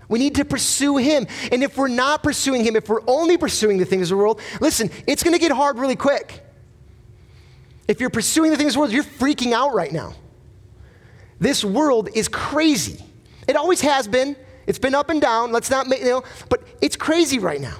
We 0.08 0.20
need 0.20 0.36
to 0.36 0.44
pursue 0.44 0.96
Him. 0.98 1.26
And 1.50 1.62
if 1.64 1.76
we're 1.76 1.88
not 1.88 2.22
pursuing 2.22 2.64
Him, 2.64 2.76
if 2.76 2.88
we're 2.88 3.02
only 3.06 3.36
pursuing 3.36 3.78
the 3.78 3.84
things 3.84 4.10
of 4.10 4.16
the 4.16 4.22
world, 4.22 4.40
listen, 4.60 4.90
it's 5.06 5.22
going 5.22 5.34
to 5.34 5.40
get 5.40 5.50
hard 5.50 5.78
really 5.78 5.96
quick. 5.96 6.42
If 7.88 8.00
you're 8.00 8.10
pursuing 8.10 8.50
the 8.50 8.56
things 8.56 8.70
of 8.70 8.74
the 8.74 8.80
world, 8.80 8.92
you're 8.92 9.04
freaking 9.04 9.52
out 9.52 9.74
right 9.74 9.92
now. 9.92 10.14
This 11.38 11.64
world 11.64 12.08
is 12.14 12.28
crazy. 12.28 13.04
It 13.46 13.56
always 13.56 13.80
has 13.80 14.08
been. 14.08 14.36
It's 14.66 14.78
been 14.78 14.94
up 14.94 15.10
and 15.10 15.20
down. 15.20 15.52
Let's 15.52 15.70
not 15.70 15.86
make, 15.86 16.00
you 16.00 16.06
know, 16.06 16.24
but 16.48 16.62
it's 16.80 16.96
crazy 16.96 17.38
right 17.38 17.60
now. 17.60 17.76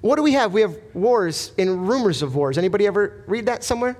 What 0.00 0.16
do 0.16 0.22
we 0.22 0.32
have? 0.32 0.52
We 0.52 0.62
have 0.62 0.78
wars 0.94 1.52
and 1.58 1.88
rumors 1.88 2.22
of 2.22 2.34
wars. 2.34 2.56
Anybody 2.56 2.86
ever 2.86 3.24
read 3.26 3.46
that 3.46 3.64
somewhere? 3.64 3.96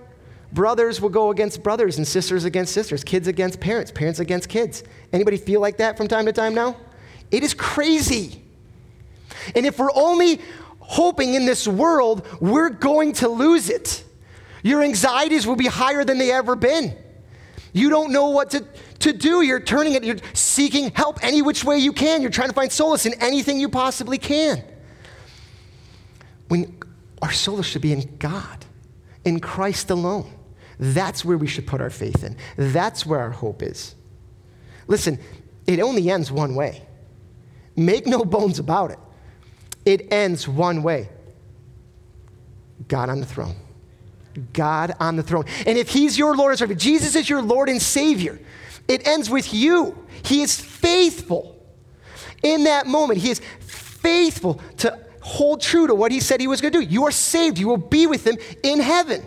Brothers 0.52 1.00
will 1.00 1.10
go 1.10 1.30
against 1.30 1.62
brothers 1.62 1.96
and 1.98 2.06
sisters 2.06 2.44
against 2.44 2.72
sisters, 2.72 3.04
kids 3.04 3.28
against 3.28 3.60
parents, 3.60 3.90
parents 3.92 4.18
against 4.18 4.48
kids. 4.48 4.82
Anybody 5.12 5.36
feel 5.36 5.60
like 5.60 5.76
that 5.76 5.96
from 5.96 6.08
time 6.08 6.26
to 6.26 6.32
time 6.32 6.54
now? 6.54 6.76
It 7.30 7.44
is 7.44 7.54
crazy. 7.54 8.42
And 9.54 9.64
if 9.64 9.78
we're 9.78 9.92
only 9.94 10.40
hoping 10.80 11.34
in 11.34 11.46
this 11.46 11.68
world, 11.68 12.26
we're 12.40 12.70
going 12.70 13.12
to 13.14 13.28
lose 13.28 13.70
it. 13.70 14.04
Your 14.62 14.82
anxieties 14.82 15.46
will 15.46 15.56
be 15.56 15.68
higher 15.68 16.04
than 16.04 16.18
they 16.18 16.32
ever 16.32 16.56
been. 16.56 16.96
You 17.72 17.88
don't 17.88 18.10
know 18.10 18.30
what 18.30 18.50
to, 18.50 18.64
to 19.00 19.12
do. 19.12 19.42
You're 19.42 19.60
turning 19.60 19.94
it, 19.94 20.02
you're 20.02 20.16
seeking 20.32 20.90
help 20.90 21.22
any 21.22 21.42
which 21.42 21.64
way 21.64 21.78
you 21.78 21.92
can. 21.92 22.22
You're 22.22 22.32
trying 22.32 22.48
to 22.48 22.54
find 22.54 22.72
solace 22.72 23.06
in 23.06 23.14
anything 23.22 23.60
you 23.60 23.68
possibly 23.68 24.18
can. 24.18 24.64
When 26.48 26.76
our 27.22 27.30
solace 27.30 27.66
should 27.66 27.82
be 27.82 27.92
in 27.92 28.16
God, 28.18 28.66
in 29.24 29.38
Christ 29.38 29.90
alone. 29.90 30.32
That's 30.80 31.26
where 31.26 31.36
we 31.36 31.46
should 31.46 31.66
put 31.66 31.82
our 31.82 31.90
faith 31.90 32.24
in. 32.24 32.36
That's 32.56 33.04
where 33.04 33.20
our 33.20 33.30
hope 33.30 33.62
is. 33.62 33.94
Listen, 34.88 35.18
it 35.66 35.78
only 35.78 36.10
ends 36.10 36.32
one 36.32 36.54
way. 36.54 36.82
Make 37.76 38.06
no 38.06 38.24
bones 38.24 38.58
about 38.58 38.90
it. 38.90 38.98
It 39.84 40.10
ends 40.10 40.48
one 40.48 40.82
way 40.82 41.10
God 42.88 43.10
on 43.10 43.20
the 43.20 43.26
throne. 43.26 43.56
God 44.54 44.94
on 44.98 45.16
the 45.16 45.22
throne. 45.22 45.44
And 45.66 45.76
if 45.76 45.90
He's 45.90 46.16
your 46.16 46.34
Lord 46.34 46.52
and 46.52 46.58
Savior, 46.58 46.76
Jesus 46.76 47.14
is 47.14 47.28
your 47.28 47.42
Lord 47.42 47.68
and 47.68 47.80
Savior, 47.80 48.40
it 48.88 49.06
ends 49.06 49.28
with 49.28 49.52
you. 49.52 49.96
He 50.24 50.40
is 50.40 50.58
faithful 50.58 51.62
in 52.42 52.64
that 52.64 52.86
moment. 52.86 53.20
He 53.20 53.30
is 53.30 53.40
faithful 53.60 54.60
to 54.78 54.98
hold 55.20 55.60
true 55.60 55.86
to 55.86 55.94
what 55.94 56.10
He 56.10 56.20
said 56.20 56.40
He 56.40 56.46
was 56.46 56.62
going 56.62 56.72
to 56.72 56.80
do. 56.80 56.84
You 56.84 57.04
are 57.04 57.10
saved, 57.10 57.58
you 57.58 57.68
will 57.68 57.76
be 57.76 58.06
with 58.06 58.26
Him 58.26 58.38
in 58.62 58.80
heaven. 58.80 59.22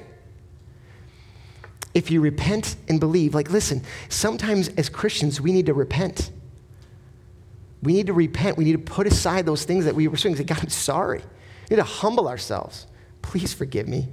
If 1.93 2.09
you 2.09 2.21
repent 2.21 2.75
and 2.87 2.99
believe, 2.99 3.35
like, 3.35 3.51
listen, 3.51 3.83
sometimes 4.09 4.69
as 4.69 4.89
Christians, 4.89 5.39
we 5.39 5.51
need 5.51 5.67
to 5.67 5.73
repent. 5.73 6.31
We 7.83 7.93
need 7.93 8.07
to 8.07 8.13
repent. 8.13 8.57
We 8.57 8.63
need 8.63 8.73
to 8.73 8.93
put 8.93 9.05
aside 9.05 9.45
those 9.45 9.63
things 9.65 9.85
that 9.85 9.93
we 9.93 10.07
were 10.07 10.17
doing. 10.17 10.35
Say, 10.35 10.43
God, 10.43 10.59
I'm 10.61 10.69
sorry. 10.69 11.19
We 11.69 11.75
need 11.75 11.81
to 11.81 11.83
humble 11.83 12.27
ourselves. 12.27 12.87
Please 13.21 13.53
forgive 13.53 13.87
me. 13.87 14.07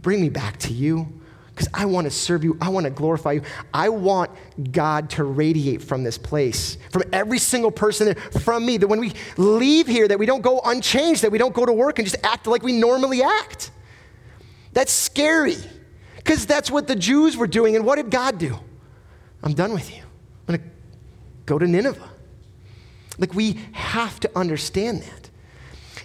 Bring 0.00 0.20
me 0.20 0.30
back 0.30 0.58
to 0.60 0.72
you 0.72 1.20
because 1.54 1.68
I 1.74 1.84
want 1.84 2.06
to 2.06 2.10
serve 2.10 2.42
you. 2.42 2.56
I 2.60 2.70
want 2.70 2.84
to 2.84 2.90
glorify 2.90 3.32
you. 3.32 3.42
I 3.72 3.90
want 3.90 4.30
God 4.72 5.10
to 5.10 5.24
radiate 5.24 5.82
from 5.82 6.02
this 6.02 6.18
place, 6.18 6.78
from 6.90 7.02
every 7.12 7.38
single 7.38 7.70
person 7.70 8.06
there, 8.06 8.14
from 8.40 8.64
me, 8.64 8.78
that 8.78 8.86
when 8.88 8.98
we 8.98 9.12
leave 9.36 9.86
here, 9.86 10.08
that 10.08 10.18
we 10.18 10.26
don't 10.26 10.42
go 10.42 10.60
unchanged, 10.64 11.22
that 11.22 11.30
we 11.30 11.38
don't 11.38 11.54
go 11.54 11.66
to 11.66 11.72
work 11.72 11.98
and 11.98 12.08
just 12.08 12.24
act 12.24 12.46
like 12.46 12.62
we 12.62 12.72
normally 12.72 13.22
act. 13.22 13.70
That's 14.72 14.92
scary 14.92 15.56
because 16.30 16.46
that's 16.46 16.70
what 16.70 16.86
the 16.86 16.94
Jews 16.94 17.36
were 17.36 17.48
doing. 17.48 17.74
And 17.74 17.84
what 17.84 17.96
did 17.96 18.08
God 18.08 18.38
do? 18.38 18.56
I'm 19.42 19.52
done 19.52 19.72
with 19.72 19.90
you. 19.90 20.00
I'm 20.46 20.54
going 20.54 20.60
to 20.60 20.66
go 21.44 21.58
to 21.58 21.66
Nineveh. 21.66 22.08
Like, 23.18 23.34
we 23.34 23.58
have 23.72 24.20
to 24.20 24.30
understand 24.38 25.02
that. 25.02 25.30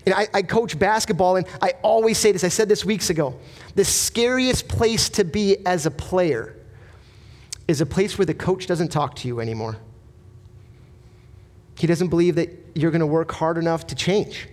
And 0.04 0.16
I, 0.16 0.28
I, 0.34 0.42
coach 0.42 0.80
basketball, 0.80 1.36
and 1.36 1.46
I 1.62 1.74
always 1.84 2.18
say 2.18 2.32
this. 2.32 2.44
I 2.44 2.48
said 2.48 2.68
this 2.68 2.84
weeks 2.84 3.12
ago. 3.12 3.40
The 3.76 3.86
scariest 3.86 4.68
place 4.68 5.10
to 5.10 5.24
be 5.24 5.64
as 5.64 5.86
a 5.86 5.92
player 5.92 6.56
is 7.68 7.80
a 7.80 7.86
place 7.86 8.18
where 8.18 8.26
the 8.26 8.34
coach 8.34 8.66
doesn't 8.66 8.90
talk 8.90 9.16
to 9.18 9.28
you 9.28 9.40
anymore. 9.40 9.78
He 11.78 11.86
doesn't 11.86 12.08
believe 12.08 12.34
that 12.38 12.50
you're 12.74 12.90
going 12.90 13.02
to 13.02 13.06
work 13.06 13.32
hard 13.32 13.60
enough 13.60 13.86
to 13.88 13.96
change. 13.96 14.48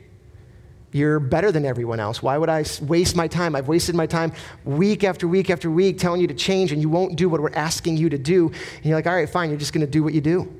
You're 0.92 1.20
better 1.20 1.50
than 1.50 1.64
everyone 1.64 2.00
else. 2.00 2.22
Why 2.22 2.37
would 2.37 2.50
I 2.50 2.64
waste 2.83 3.16
my 3.16 3.26
time? 3.26 3.57
I've 3.57 3.66
wasted 3.66 3.94
my 3.94 4.07
time 4.07 4.33
week 4.64 5.05
after 5.05 5.26
week 5.26 5.48
after 5.48 5.70
week 5.70 5.98
telling 5.98 6.20
you 6.20 6.26
to 6.26 6.35
change, 6.35 6.70
and 6.70 6.83
you 6.83 6.90
won't 6.90 7.16
do 7.16 7.31
what 7.31 7.40
we're 7.40 7.55
asking 7.55 7.96
you 7.96 8.11
to 8.11 8.18
do. 8.18 8.48
And 8.48 8.85
you're 8.85 8.94
like, 8.94 9.07
all 9.07 9.14
right, 9.14 9.28
fine, 9.28 9.48
you're 9.48 9.59
just 9.59 9.72
going 9.72 9.87
to 9.87 9.90
do 9.90 10.02
what 10.02 10.12
you 10.12 10.20
do. 10.20 10.55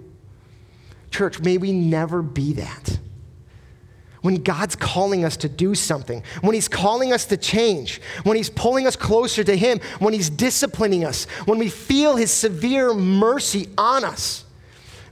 Church, 1.11 1.39
may 1.41 1.59
we 1.59 1.73
never 1.73 2.23
be 2.23 2.55
that. 2.55 2.99
When 4.23 4.37
God's 4.37 4.75
calling 4.75 5.25
us 5.25 5.37
to 5.39 5.51
do 5.51 5.75
something, 5.75 6.23
when 6.41 6.55
He's 6.55 6.69
calling 6.69 7.13
us 7.13 7.27
to 7.27 7.37
change, 7.37 8.01
when 8.23 8.37
He's 8.37 8.49
pulling 8.49 8.87
us 8.87 8.97
closer 8.97 9.45
to 9.45 9.55
Him, 9.55 9.81
when 9.99 10.15
He's 10.15 10.31
disciplining 10.31 11.05
us, 11.05 11.25
when 11.45 11.59
we 11.59 11.69
feel 11.69 12.17
His 12.17 12.31
severe 12.31 12.95
mercy 12.95 13.69
on 13.77 14.03
us, 14.03 14.47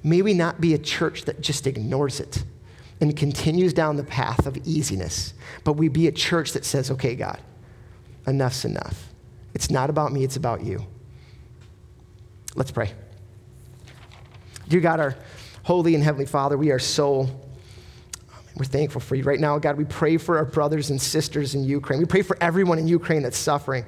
may 0.03 0.23
we 0.23 0.33
not 0.33 0.63
be 0.63 0.73
a 0.73 0.79
church 0.79 1.25
that 1.27 1.43
just 1.43 1.67
ignores 1.67 2.21
it 2.21 2.43
and 3.01 3.17
continues 3.17 3.73
down 3.73 3.97
the 3.97 4.05
path 4.05 4.47
of 4.47 4.57
easiness, 4.67 5.33
but 5.65 5.75
we 5.75 5.89
be 5.89 6.07
a 6.07 6.13
church 6.13 6.53
that 6.53 6.65
says, 6.65 6.91
okay, 6.91 7.15
God, 7.15 7.41
enough's 8.27 8.65
enough. 8.65 9.09
It's 9.55 9.71
not 9.71 9.91
about 9.91 10.13
me, 10.13 10.23
it's 10.23 10.37
about 10.37 10.63
you. 10.63 10.85
Let's 12.55 12.71
pray. 12.71 12.93
Dear 14.69 14.81
God, 14.81 15.01
our 15.01 15.17
holy 15.63 15.95
and 15.95 16.05
heavenly 16.05 16.27
Father, 16.27 16.57
we 16.59 16.71
are 16.71 16.79
so 16.79 17.29
we're 18.57 18.65
thankful 18.65 19.01
for 19.01 19.15
you. 19.15 19.23
Right 19.23 19.41
now, 19.41 19.59
God, 19.59 19.79
we 19.79 19.85
pray 19.85 20.17
for 20.19 20.37
our 20.37 20.45
brothers 20.45 20.91
and 20.91 21.01
sisters 21.01 21.55
in 21.55 21.65
Ukraine. 21.65 21.99
We 21.99 22.05
pray 22.05 22.23
for 22.23 22.37
everyone 22.43 22.79
in 22.79 22.87
Ukraine 22.87 23.23
that's 23.23 23.39
suffering. 23.39 23.87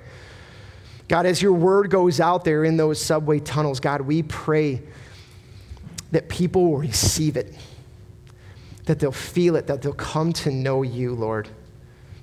God, 1.08 1.26
as 1.26 1.42
your 1.42 1.52
word 1.52 1.90
goes 1.90 2.20
out 2.20 2.44
there 2.44 2.64
in 2.64 2.76
those 2.76 2.98
subway 2.98 3.38
tunnels, 3.40 3.80
God, 3.80 4.00
we 4.00 4.22
pray 4.22 4.80
that 6.12 6.28
people 6.28 6.70
will 6.70 6.78
receive 6.78 7.36
it 7.36 7.54
that 8.84 8.98
they'll 8.98 9.12
feel 9.12 9.56
it, 9.56 9.66
that 9.66 9.82
they'll 9.82 9.92
come 9.92 10.32
to 10.32 10.50
know 10.50 10.82
you, 10.82 11.14
Lord, 11.14 11.48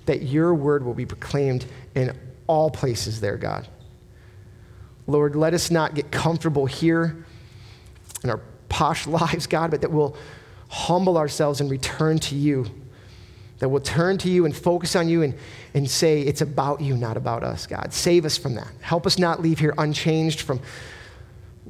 that 0.05 0.23
your 0.23 0.53
word 0.53 0.83
will 0.83 0.93
be 0.93 1.05
proclaimed 1.05 1.65
in 1.95 2.17
all 2.47 2.69
places 2.69 3.21
there, 3.21 3.37
God. 3.37 3.67
Lord, 5.07 5.35
let 5.35 5.53
us 5.53 5.71
not 5.71 5.95
get 5.95 6.11
comfortable 6.11 6.65
here 6.65 7.25
in 8.23 8.29
our 8.29 8.41
posh 8.67 9.07
lives, 9.07 9.47
God, 9.47 9.71
but 9.71 9.81
that 9.81 9.91
we'll 9.91 10.15
humble 10.69 11.17
ourselves 11.17 11.61
and 11.61 11.69
return 11.69 12.19
to 12.19 12.35
you. 12.35 12.65
That 13.59 13.69
we'll 13.69 13.81
turn 13.81 14.17
to 14.19 14.29
you 14.29 14.45
and 14.45 14.55
focus 14.55 14.95
on 14.95 15.09
you 15.09 15.21
and, 15.21 15.33
and 15.73 15.89
say, 15.89 16.21
it's 16.21 16.41
about 16.41 16.79
you, 16.79 16.95
not 16.95 17.17
about 17.17 17.43
us, 17.43 17.67
God. 17.67 17.91
Save 17.91 18.23
us 18.25 18.37
from 18.37 18.55
that. 18.55 18.71
Help 18.81 19.05
us 19.05 19.19
not 19.19 19.41
leave 19.41 19.59
here 19.59 19.73
unchanged 19.77 20.41
from 20.41 20.61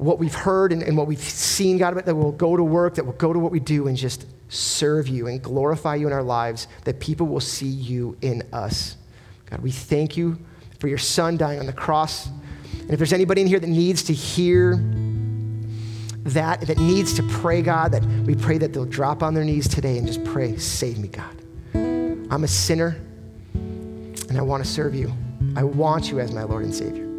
what 0.00 0.18
we've 0.18 0.34
heard 0.34 0.72
and, 0.72 0.82
and 0.82 0.96
what 0.96 1.06
we've 1.06 1.20
seen, 1.20 1.76
God, 1.76 1.94
that 2.06 2.14
we'll 2.14 2.32
go 2.32 2.56
to 2.56 2.62
work, 2.62 2.94
that 2.94 3.04
we'll 3.04 3.12
go 3.16 3.34
to 3.34 3.38
what 3.38 3.52
we 3.52 3.60
do 3.60 3.86
and 3.86 3.96
just 3.96 4.24
serve 4.48 5.08
you 5.08 5.26
and 5.26 5.42
glorify 5.42 5.94
you 5.94 6.06
in 6.06 6.12
our 6.12 6.22
lives, 6.22 6.68
that 6.84 7.00
people 7.00 7.26
will 7.26 7.40
see 7.40 7.68
you 7.68 8.16
in 8.22 8.42
us. 8.50 8.96
God, 9.50 9.60
we 9.60 9.70
thank 9.70 10.16
you 10.16 10.38
for 10.78 10.88
your 10.88 10.96
son 10.96 11.36
dying 11.36 11.60
on 11.60 11.66
the 11.66 11.72
cross. 11.72 12.28
And 12.80 12.90
if 12.90 12.98
there's 12.98 13.12
anybody 13.12 13.42
in 13.42 13.46
here 13.46 13.60
that 13.60 13.68
needs 13.68 14.02
to 14.04 14.14
hear 14.14 14.76
that, 16.24 16.62
that 16.62 16.78
needs 16.78 17.12
to 17.14 17.22
pray, 17.24 17.60
God, 17.60 17.92
that 17.92 18.02
we 18.24 18.34
pray 18.34 18.56
that 18.56 18.72
they'll 18.72 18.86
drop 18.86 19.22
on 19.22 19.34
their 19.34 19.44
knees 19.44 19.68
today 19.68 19.98
and 19.98 20.06
just 20.06 20.24
pray, 20.24 20.56
save 20.56 20.98
me, 20.98 21.08
God. 21.08 21.42
I'm 22.32 22.44
a 22.44 22.48
sinner 22.48 22.96
and 23.52 24.38
I 24.38 24.42
want 24.42 24.64
to 24.64 24.70
serve 24.70 24.94
you. 24.94 25.12
I 25.56 25.64
want 25.64 26.10
you 26.10 26.20
as 26.20 26.32
my 26.32 26.44
Lord 26.44 26.64
and 26.64 26.74
Savior. 26.74 27.09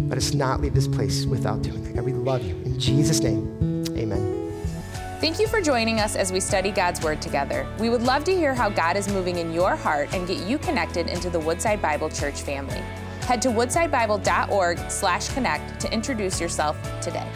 Let 0.00 0.18
us 0.18 0.34
not 0.34 0.60
leave 0.60 0.74
this 0.74 0.88
place 0.88 1.26
without 1.26 1.62
doing 1.62 1.84
that. 1.84 1.94
God, 1.94 2.04
we 2.04 2.12
love 2.12 2.42
you. 2.42 2.56
In 2.64 2.76
Jesus' 2.78 3.20
name, 3.20 3.86
amen. 3.96 4.32
Thank 5.20 5.38
you 5.38 5.46
for 5.48 5.62
joining 5.62 6.00
us 6.00 6.16
as 6.16 6.32
we 6.32 6.40
study 6.40 6.70
God's 6.70 7.00
Word 7.00 7.22
together. 7.22 7.66
We 7.78 7.88
would 7.88 8.02
love 8.02 8.24
to 8.24 8.36
hear 8.36 8.54
how 8.54 8.68
God 8.68 8.94
is 8.96 9.08
moving 9.08 9.38
in 9.38 9.54
your 9.54 9.74
heart 9.74 10.12
and 10.12 10.28
get 10.28 10.46
you 10.46 10.58
connected 10.58 11.08
into 11.08 11.30
the 11.30 11.40
Woodside 11.40 11.80
Bible 11.80 12.10
Church 12.10 12.42
family. 12.42 12.82
Head 13.22 13.40
to 13.42 13.48
woodsidebible.org/connect 13.48 15.80
to 15.80 15.92
introduce 15.92 16.40
yourself 16.40 16.76
today. 17.00 17.26